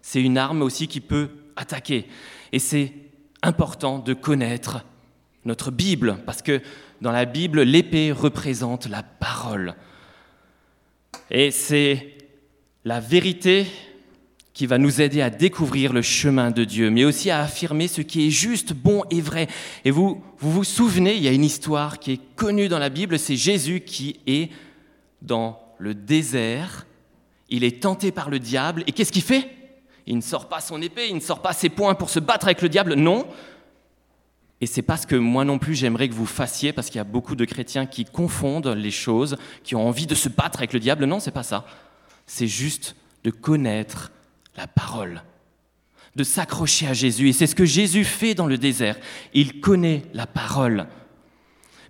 C'est 0.03 0.21
une 0.21 0.37
arme 0.37 0.61
aussi 0.61 0.88
qui 0.88 1.01
peut 1.01 1.31
attaquer. 1.57 2.07
Et 2.53 2.59
c'est 2.59 2.93
important 3.41 3.99
de 3.99 4.12
connaître 4.12 4.85
notre 5.47 5.71
Bible, 5.71 6.19
parce 6.27 6.43
que 6.43 6.61
dans 7.03 7.11
la 7.11 7.25
Bible, 7.25 7.62
l'épée 7.62 8.12
représente 8.12 8.87
la 8.88 9.03
parole. 9.03 9.75
Et 11.33 11.51
c'est 11.51 12.17
la 12.85 13.01
vérité 13.01 13.67
qui 14.55 14.67
va 14.67 14.79
nous 14.79 15.01
aider 15.01 15.21
à 15.21 15.29
découvrir 15.29 15.93
le 15.93 16.03
chemin 16.03 16.53
de 16.53 16.62
Dieu, 16.62 16.91
mais 16.91 17.05
aussi 17.05 17.31
à 17.31 17.41
affirmer 17.41 17.88
ce 17.88 18.03
qui 18.03 18.29
est 18.29 18.31
juste, 18.31 18.73
bon 18.73 19.03
et 19.11 19.21
vrai. 19.21 19.49
Et 19.85 19.91
vous 19.91 20.23
vous, 20.38 20.53
vous 20.53 20.65
souvenez, 20.65 21.17
il 21.17 21.23
y 21.23 21.29
a 21.29 21.33
une 21.33 21.45
histoire 21.45 21.99
qui 21.99 22.12
est 22.12 22.21
connue 22.37 22.69
dans 22.69 22.79
la 22.79 22.88
Bible, 22.88 23.19
c'est 23.19 23.35
Jésus 23.35 23.81
qui 23.81 24.21
est 24.29 24.53
dans 25.23 25.61
le 25.79 25.95
désert, 25.95 26.87
il 27.49 27.65
est 27.65 27.83
tenté 27.83 28.12
par 28.12 28.31
le 28.31 28.38
diable, 28.38 28.85
et 28.87 28.93
qu'est-ce 28.93 29.12
qu'il 29.12 29.23
fait? 29.23 29.51
Il 30.07 30.17
ne 30.17 30.23
sort 30.23 30.49
pas 30.49 30.61
son 30.61 30.81
épée, 30.81 31.09
il 31.09 31.17
ne 31.17 31.21
sort 31.21 31.43
pas 31.43 31.53
ses 31.53 31.69
poings 31.69 31.97
pour 31.97 32.11
se 32.11 32.21
battre 32.21 32.47
avec 32.47 32.62
le 32.62 32.69
diable, 32.69 32.95
non. 32.95 33.27
Et 34.62 34.66
c'est 34.66 34.81
pas 34.81 34.96
ce 34.96 35.09
que 35.09 35.16
moi 35.16 35.44
non 35.44 35.59
plus 35.59 35.75
j'aimerais 35.75 36.09
que 36.09 36.14
vous 36.14 36.25
fassiez, 36.25 36.72
parce 36.72 36.87
qu'il 36.87 36.98
y 36.98 37.01
a 37.01 37.05
beaucoup 37.05 37.35
de 37.35 37.44
chrétiens 37.44 37.85
qui 37.85 38.05
confondent 38.05 38.68
les 38.68 38.92
choses, 38.92 39.37
qui 39.64 39.75
ont 39.75 39.88
envie 39.88 40.07
de 40.07 40.14
se 40.14 40.29
battre 40.29 40.61
avec 40.61 40.72
le 40.72 40.79
diable. 40.79 41.05
Non, 41.05 41.18
c'est 41.18 41.33
pas 41.33 41.42
ça. 41.42 41.66
C'est 42.27 42.46
juste 42.46 42.94
de 43.25 43.31
connaître 43.31 44.12
la 44.57 44.68
parole, 44.68 45.25
de 46.14 46.22
s'accrocher 46.22 46.87
à 46.87 46.92
Jésus. 46.92 47.29
Et 47.29 47.33
c'est 47.33 47.48
ce 47.48 47.57
que 47.57 47.64
Jésus 47.64 48.05
fait 48.05 48.35
dans 48.35 48.46
le 48.46 48.57
désert. 48.57 48.96
Il 49.35 49.61
connaît 49.61 50.05
la 50.14 50.29
parole. 50.29 50.87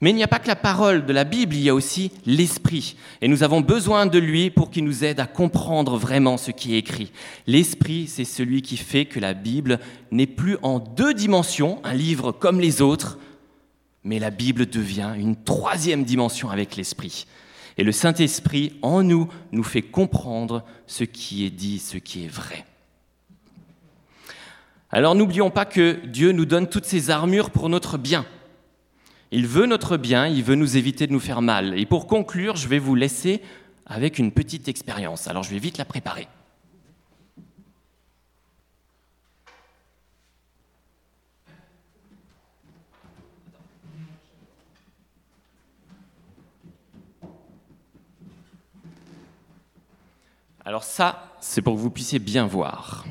Mais 0.03 0.11
il 0.11 0.17
n'y 0.17 0.25
a 0.25 0.29
pas 0.29 0.41
que 0.41 0.49
la 0.49 0.57
parole 0.57 1.07
de 1.07 1.13
la 1.13 1.23
Bible, 1.23 1.55
il 1.55 1.63
y 1.63 1.69
a 1.69 1.75
aussi 1.75 2.11
l'Esprit. 2.27 2.97
Et 3.21 3.29
nous 3.29 3.45
avons 3.45 3.61
besoin 3.61 4.07
de 4.07 4.19
lui 4.19 4.51
pour 4.51 4.73
qu'il 4.73 4.85
nous 4.85 5.05
aide 5.05 5.21
à 5.21 5.27
comprendre 5.27 5.97
vraiment 5.97 6.37
ce 6.37 6.51
qui 6.51 6.75
est 6.75 6.79
écrit. 6.79 7.13
L'Esprit, 7.47 8.09
c'est 8.09 8.25
celui 8.25 8.63
qui 8.63 8.77
fait 8.77 9.05
que 9.05 9.21
la 9.21 9.33
Bible 9.33 9.79
n'est 10.11 10.27
plus 10.27 10.59
en 10.63 10.81
deux 10.81 11.15
dimensions, 11.15 11.81
un 11.85 11.95
livre 11.95 12.33
comme 12.33 12.59
les 12.59 12.83
autres, 12.83 13.17
mais 14.03 14.19
la 14.19 14.31
Bible 14.31 14.67
devient 14.67 15.13
une 15.17 15.37
troisième 15.37 16.03
dimension 16.03 16.51
avec 16.51 16.75
l'Esprit. 16.75 17.27
Et 17.79 17.85
le 17.85 17.93
Saint-Esprit, 17.93 18.73
en 18.83 19.05
nous, 19.05 19.29
nous 19.53 19.63
fait 19.63 19.83
comprendre 19.83 20.65
ce 20.89 21.05
qui 21.05 21.47
est 21.47 21.51
dit, 21.51 21.79
ce 21.79 21.97
qui 21.97 22.25
est 22.25 22.29
vrai. 22.29 22.67
Alors 24.91 25.15
n'oublions 25.15 25.51
pas 25.51 25.65
que 25.65 26.05
Dieu 26.07 26.33
nous 26.33 26.45
donne 26.45 26.69
toutes 26.69 26.87
ces 26.87 27.11
armures 27.11 27.51
pour 27.51 27.69
notre 27.69 27.99
bien. 27.99 28.27
Il 29.35 29.47
veut 29.47 29.65
notre 29.65 29.97
bien, 29.97 30.27
il 30.27 30.45
veut 30.45 30.57
nous 30.57 30.77
éviter 30.77 31.07
de 31.07 31.13
nous 31.13 31.19
faire 31.19 31.41
mal. 31.41 31.79
Et 31.79 31.87
pour 31.87 32.07
conclure, 32.07 32.57
je 32.57 32.69
vais 32.69 32.79
vous 32.79 32.95
laisser 32.95 33.41
avec 33.87 34.19
une 34.19 34.31
petite 34.31 34.69
expérience. 34.69 35.27
Alors 35.27 35.43
je 35.43 35.49
vais 35.49 35.59
vite 35.59 35.79
la 35.79 35.87
préparer. 35.87 36.29
Alors 50.63 50.85
ça, 50.85 51.37
c'est 51.41 51.63
pour 51.63 51.75
que 51.75 51.81
vous 51.81 51.91
puissiez 51.91 52.19
bien 52.19 52.47
voir. 52.47 53.07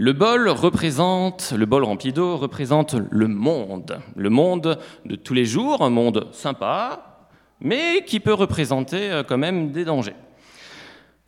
Le 0.00 0.12
bol 0.12 0.48
représente, 0.48 1.50
le 1.50 1.66
bol 1.66 1.82
rempli 1.82 2.12
d'eau 2.12 2.36
représente 2.36 2.94
le 2.94 3.26
monde, 3.26 3.98
le 4.14 4.30
monde 4.30 4.78
de 5.04 5.16
tous 5.16 5.34
les 5.34 5.44
jours, 5.44 5.82
un 5.82 5.90
monde 5.90 6.28
sympa, 6.30 7.26
mais 7.60 8.04
qui 8.06 8.20
peut 8.20 8.32
représenter 8.32 9.10
euh, 9.10 9.24
quand 9.24 9.38
même 9.38 9.72
des 9.72 9.84
dangers. 9.84 10.14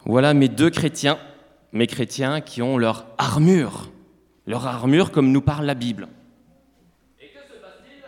Voilà 0.04 0.34
mes 0.34 0.46
deux 0.46 0.70
chrétiens, 0.70 1.18
mes 1.72 1.88
chrétiens 1.88 2.40
qui 2.40 2.62
ont 2.62 2.78
leur 2.78 3.06
armure, 3.18 3.90
leur 4.46 4.68
armure 4.68 5.10
comme 5.10 5.32
nous 5.32 5.42
parle 5.42 5.66
la 5.66 5.74
Bible. 5.74 6.06
Et 7.20 7.26
que 7.26 7.40
se 7.40 7.58
passe-t-il 7.60 8.04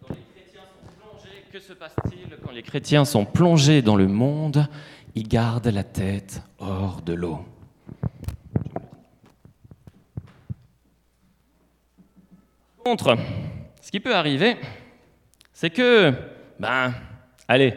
quand 0.00 0.14
les 0.14 0.22
chrétiens 0.22 0.64
sont 0.72 0.86
plongés? 0.96 1.42
Que 1.52 1.60
se 1.60 1.74
passe-t-il 1.74 2.38
quand 2.42 2.52
les 2.52 2.62
chrétiens 2.62 3.04
sont 3.04 3.26
plongés 3.26 3.82
dans 3.82 3.96
le 3.96 4.08
monde 4.08 4.66
il 5.14 5.28
garde 5.28 5.66
la 5.66 5.84
tête 5.84 6.42
hors 6.58 7.02
de 7.02 7.12
l'eau. 7.12 7.40
Contre, 12.84 13.16
ce 13.80 13.90
qui 13.90 14.00
peut 14.00 14.14
arriver, 14.14 14.56
c'est 15.52 15.70
que, 15.70 16.12
ben, 16.58 16.92
allez, 17.46 17.74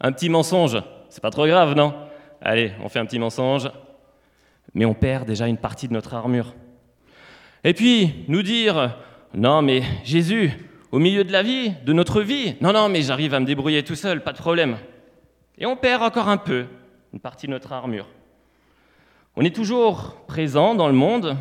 un 0.00 0.12
petit 0.12 0.28
mensonge, 0.30 0.82
c'est 1.10 1.20
pas 1.20 1.30
trop 1.30 1.46
grave, 1.46 1.74
non? 1.74 1.94
Allez, 2.40 2.72
on 2.82 2.88
fait 2.88 3.00
un 3.00 3.04
petit 3.04 3.18
mensonge, 3.18 3.70
mais 4.72 4.86
on 4.86 4.94
perd 4.94 5.26
déjà 5.26 5.46
une 5.46 5.58
partie 5.58 5.88
de 5.88 5.92
notre 5.92 6.14
armure. 6.14 6.54
Et 7.64 7.74
puis, 7.74 8.24
nous 8.28 8.42
dire, 8.42 8.96
non 9.34 9.60
mais 9.60 9.82
Jésus, 10.04 10.52
au 10.90 10.98
milieu 10.98 11.24
de 11.24 11.32
la 11.32 11.42
vie, 11.42 11.72
de 11.84 11.92
notre 11.92 12.22
vie, 12.22 12.54
non, 12.60 12.72
non, 12.72 12.88
mais 12.88 13.02
j'arrive 13.02 13.34
à 13.34 13.40
me 13.40 13.46
débrouiller 13.46 13.82
tout 13.84 13.94
seul, 13.94 14.22
pas 14.22 14.32
de 14.32 14.38
problème. 14.38 14.78
Et 15.60 15.66
on 15.66 15.76
perd 15.76 16.02
encore 16.02 16.28
un 16.28 16.38
peu 16.38 16.66
une 17.12 17.20
partie 17.20 17.46
de 17.46 17.52
notre 17.52 17.72
armure. 17.72 18.08
On 19.36 19.44
est 19.44 19.54
toujours 19.54 20.14
présent 20.26 20.74
dans 20.74 20.88
le 20.88 20.94
monde, 20.94 21.36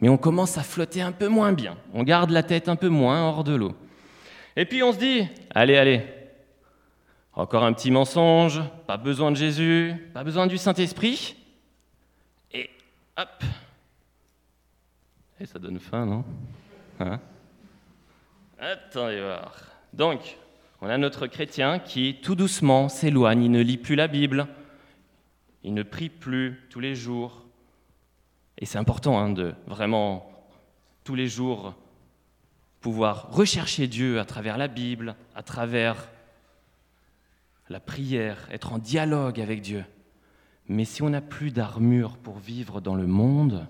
mais 0.00 0.08
on 0.08 0.18
commence 0.18 0.58
à 0.58 0.62
flotter 0.62 1.02
un 1.02 1.12
peu 1.12 1.28
moins 1.28 1.52
bien. 1.52 1.76
On 1.94 2.02
garde 2.02 2.30
la 2.30 2.42
tête 2.42 2.68
un 2.68 2.76
peu 2.76 2.88
moins 2.88 3.26
hors 3.26 3.42
de 3.42 3.54
l'eau. 3.54 3.74
Et 4.56 4.66
puis 4.66 4.82
on 4.82 4.92
se 4.92 4.98
dit, 4.98 5.26
allez, 5.54 5.76
allez, 5.76 6.02
encore 7.32 7.64
un 7.64 7.72
petit 7.72 7.90
mensonge, 7.90 8.62
pas 8.86 8.96
besoin 8.96 9.30
de 9.30 9.36
Jésus, 9.36 9.94
pas 10.12 10.22
besoin 10.22 10.46
du 10.46 10.58
Saint-Esprit. 10.58 11.36
Et 12.52 12.70
hop. 13.16 13.42
Et 15.40 15.46
ça 15.46 15.58
donne 15.58 15.80
faim, 15.80 16.06
non? 16.06 16.24
Hein? 17.00 17.18
Attendez 18.58 19.20
voir. 19.20 19.54
Donc, 19.92 20.36
on 20.84 20.90
a 20.90 20.98
notre 20.98 21.26
chrétien 21.26 21.78
qui, 21.78 22.18
tout 22.20 22.34
doucement, 22.34 22.90
s'éloigne, 22.90 23.44
il 23.44 23.50
ne 23.50 23.62
lit 23.62 23.78
plus 23.78 23.94
la 23.94 24.06
Bible, 24.06 24.46
il 25.62 25.72
ne 25.72 25.82
prie 25.82 26.10
plus 26.10 26.60
tous 26.68 26.78
les 26.78 26.94
jours. 26.94 27.46
Et 28.58 28.66
c'est 28.66 28.76
important 28.76 29.18
hein, 29.18 29.30
de 29.30 29.54
vraiment, 29.66 30.30
tous 31.02 31.14
les 31.14 31.26
jours, 31.26 31.74
pouvoir 32.82 33.32
rechercher 33.32 33.86
Dieu 33.86 34.20
à 34.20 34.26
travers 34.26 34.58
la 34.58 34.68
Bible, 34.68 35.16
à 35.34 35.42
travers 35.42 36.10
la 37.70 37.80
prière, 37.80 38.46
être 38.50 38.74
en 38.74 38.78
dialogue 38.78 39.40
avec 39.40 39.62
Dieu. 39.62 39.86
Mais 40.68 40.84
si 40.84 41.02
on 41.02 41.08
n'a 41.08 41.22
plus 41.22 41.50
d'armure 41.50 42.18
pour 42.18 42.36
vivre 42.36 42.82
dans 42.82 42.94
le 42.94 43.06
monde, 43.06 43.66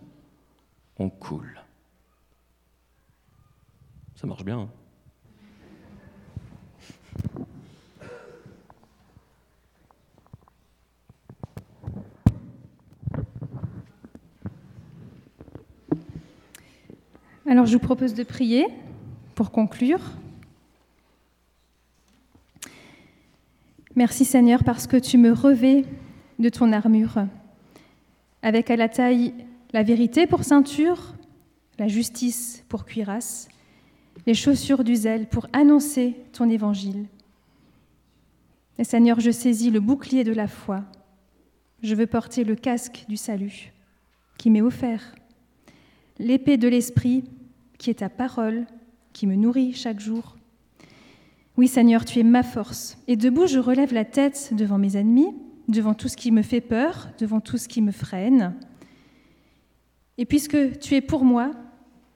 on 0.99 1.11
coule. 1.11 1.63
Ça 4.17 4.27
marche 4.27 4.45
bien. 4.45 4.63
Hein 4.63 4.69
Alors 17.55 17.67
je 17.67 17.75
vous 17.75 17.79
propose 17.79 18.15
de 18.15 18.25
prier 18.25 18.67
pour 19.37 19.53
conclure. 19.53 20.01
Merci 23.95 24.25
Seigneur 24.25 24.65
parce 24.65 24.89
que 24.89 24.97
tu 24.97 25.19
me 25.19 25.31
revais 25.31 25.85
de 26.41 26.49
ton 26.49 26.73
armure, 26.73 27.29
avec 28.43 28.73
à 28.73 28.77
la 28.77 28.89
taille 28.89 29.35
la 29.73 29.85
vérité 29.85 30.27
pour 30.27 30.43
ceinture, 30.43 31.15
la 31.79 31.87
justice 31.87 32.65
pour 32.69 32.85
cuirasse, 32.85 33.47
les 34.27 34.35
chaussures 34.35 34.83
du 34.83 34.97
zèle 34.97 35.29
pour 35.29 35.47
annoncer 35.53 36.17
ton 36.33 36.51
évangile. 36.51 37.07
Et 38.81 38.85
Seigneur, 38.85 39.21
je 39.21 39.31
saisis 39.31 39.71
le 39.71 39.79
bouclier 39.79 40.25
de 40.25 40.33
la 40.33 40.49
foi. 40.49 40.83
Je 41.85 41.95
veux 41.95 42.09
porter 42.09 42.43
le 42.43 42.57
casque 42.57 43.05
du 43.09 43.17
salut 43.17 43.73
qui 44.39 44.51
m'est 44.51 44.61
offert 44.61 45.15
l'épée 46.19 46.57
de 46.57 46.69
l'Esprit, 46.69 47.25
qui 47.85 47.91
est 47.91 47.95
ta 47.97 48.09
parole, 48.09 48.65
qui 49.13 49.27
me 49.27 49.35
nourrit 49.35 49.75
chaque 49.75 50.01
jour 50.01 50.37
Oui 51.59 51.69
Seigneur, 51.69 52.07
tu 52.07 52.19
es 52.19 52.23
ma 52.23 52.43
force. 52.43 52.97
Et 53.09 53.15
debout, 53.15 53.47
je 53.47 53.59
relève 53.59 53.93
la 53.93 54.07
tête 54.07 54.55
devant 54.55 54.79
mes 54.79 54.97
ennemis, 54.97 55.35
devant 55.69 55.93
tout 55.93 56.09
ce 56.09 56.17
qui 56.17 56.31
me 56.31 56.41
fait 56.41 56.63
peur, 56.63 57.11
devant 57.19 57.41
tout 57.41 57.59
ce 57.59 57.69
qui 57.69 57.83
me 57.83 57.93
freine. 57.93 58.55
Et 60.17 60.25
puisque 60.25 60.79
tu 60.79 60.95
es 60.95 61.03
pour 61.03 61.27
moi, 61.27 61.51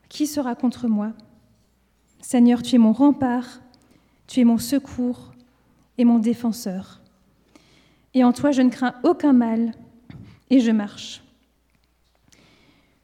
qui 0.08 0.26
sera 0.26 0.54
contre 0.54 0.88
moi? 0.88 1.12
Seigneur, 2.22 2.62
tu 2.62 2.76
es 2.76 2.78
mon 2.78 2.92
rempart, 2.92 3.60
tu 4.26 4.40
es 4.40 4.44
mon 4.44 4.56
secours 4.56 5.34
et 5.98 6.06
mon 6.06 6.18
défenseur. 6.18 7.02
Et 8.14 8.24
en 8.24 8.32
toi, 8.32 8.52
je 8.52 8.62
ne 8.62 8.70
crains 8.70 8.94
aucun 9.02 9.34
mal 9.34 9.72
et 10.48 10.60
je 10.60 10.70
marche. 10.70 11.22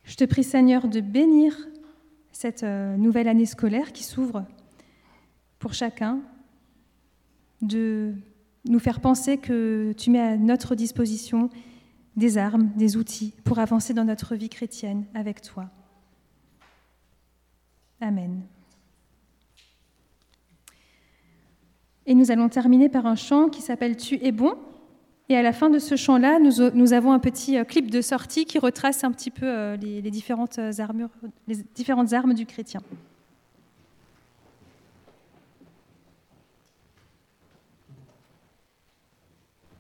Je 0.05 0.17
te 0.17 0.25
prie, 0.25 0.45
Seigneur, 0.45 0.89
de 0.89 1.01
bénir 1.03 1.55
cette 2.35 2.65
euh, 2.65 2.97
nouvelle 2.97 3.29
année 3.29 3.47
scolaire 3.47 3.93
qui 3.93 4.03
s'ouvre 4.03 4.45
pour 5.61 5.73
chacun, 5.73 6.21
de 7.63 8.13
nous 8.67 8.79
faire 8.79 9.01
penser 9.01 9.39
que 9.39 9.95
tu 9.97 10.11
mets 10.11 10.21
à 10.21 10.37
notre 10.37 10.75
disposition 10.75 11.49
des 12.17 12.37
armes, 12.37 12.71
des 12.77 12.97
outils 12.97 13.33
pour 13.45 13.61
avancer 13.61 13.95
dans 13.95 14.05
notre 14.05 14.35
vie 14.35 14.51
chrétienne 14.51 15.07
avec 15.15 15.41
toi. 15.41 15.71
Amen. 18.01 18.43
Et 22.05 22.15
nous 22.15 22.31
allons 22.31 22.49
terminer 22.49 22.89
par 22.89 23.07
un 23.07 23.17
chant 23.17 23.49
qui 23.49 23.63
s'appelle 23.63 23.97
Tu 23.97 24.23
es 24.23 24.33
bon. 24.33 24.59
Et 25.31 25.37
à 25.37 25.43
la 25.43 25.53
fin 25.53 25.71
de 25.71 25.79
ce 25.79 25.97
chant-là, 25.97 26.39
nous, 26.39 26.93
avons 26.93 27.13
un 27.13 27.19
petit 27.19 27.57
euh, 27.57 27.65
clip 27.65 27.91
de 27.91 28.03
sortie 28.03 28.45
qui 28.45 28.59
retrace 28.59 29.05
un 29.05 29.11
petit 29.11 29.31
peu 29.31 29.47
euh, 29.47 29.77
armures, 30.79 31.09
les 31.49 31.57
différentes 31.75 32.13
armes 32.13 32.35
du 32.35 32.45
chrétien. 32.45 32.81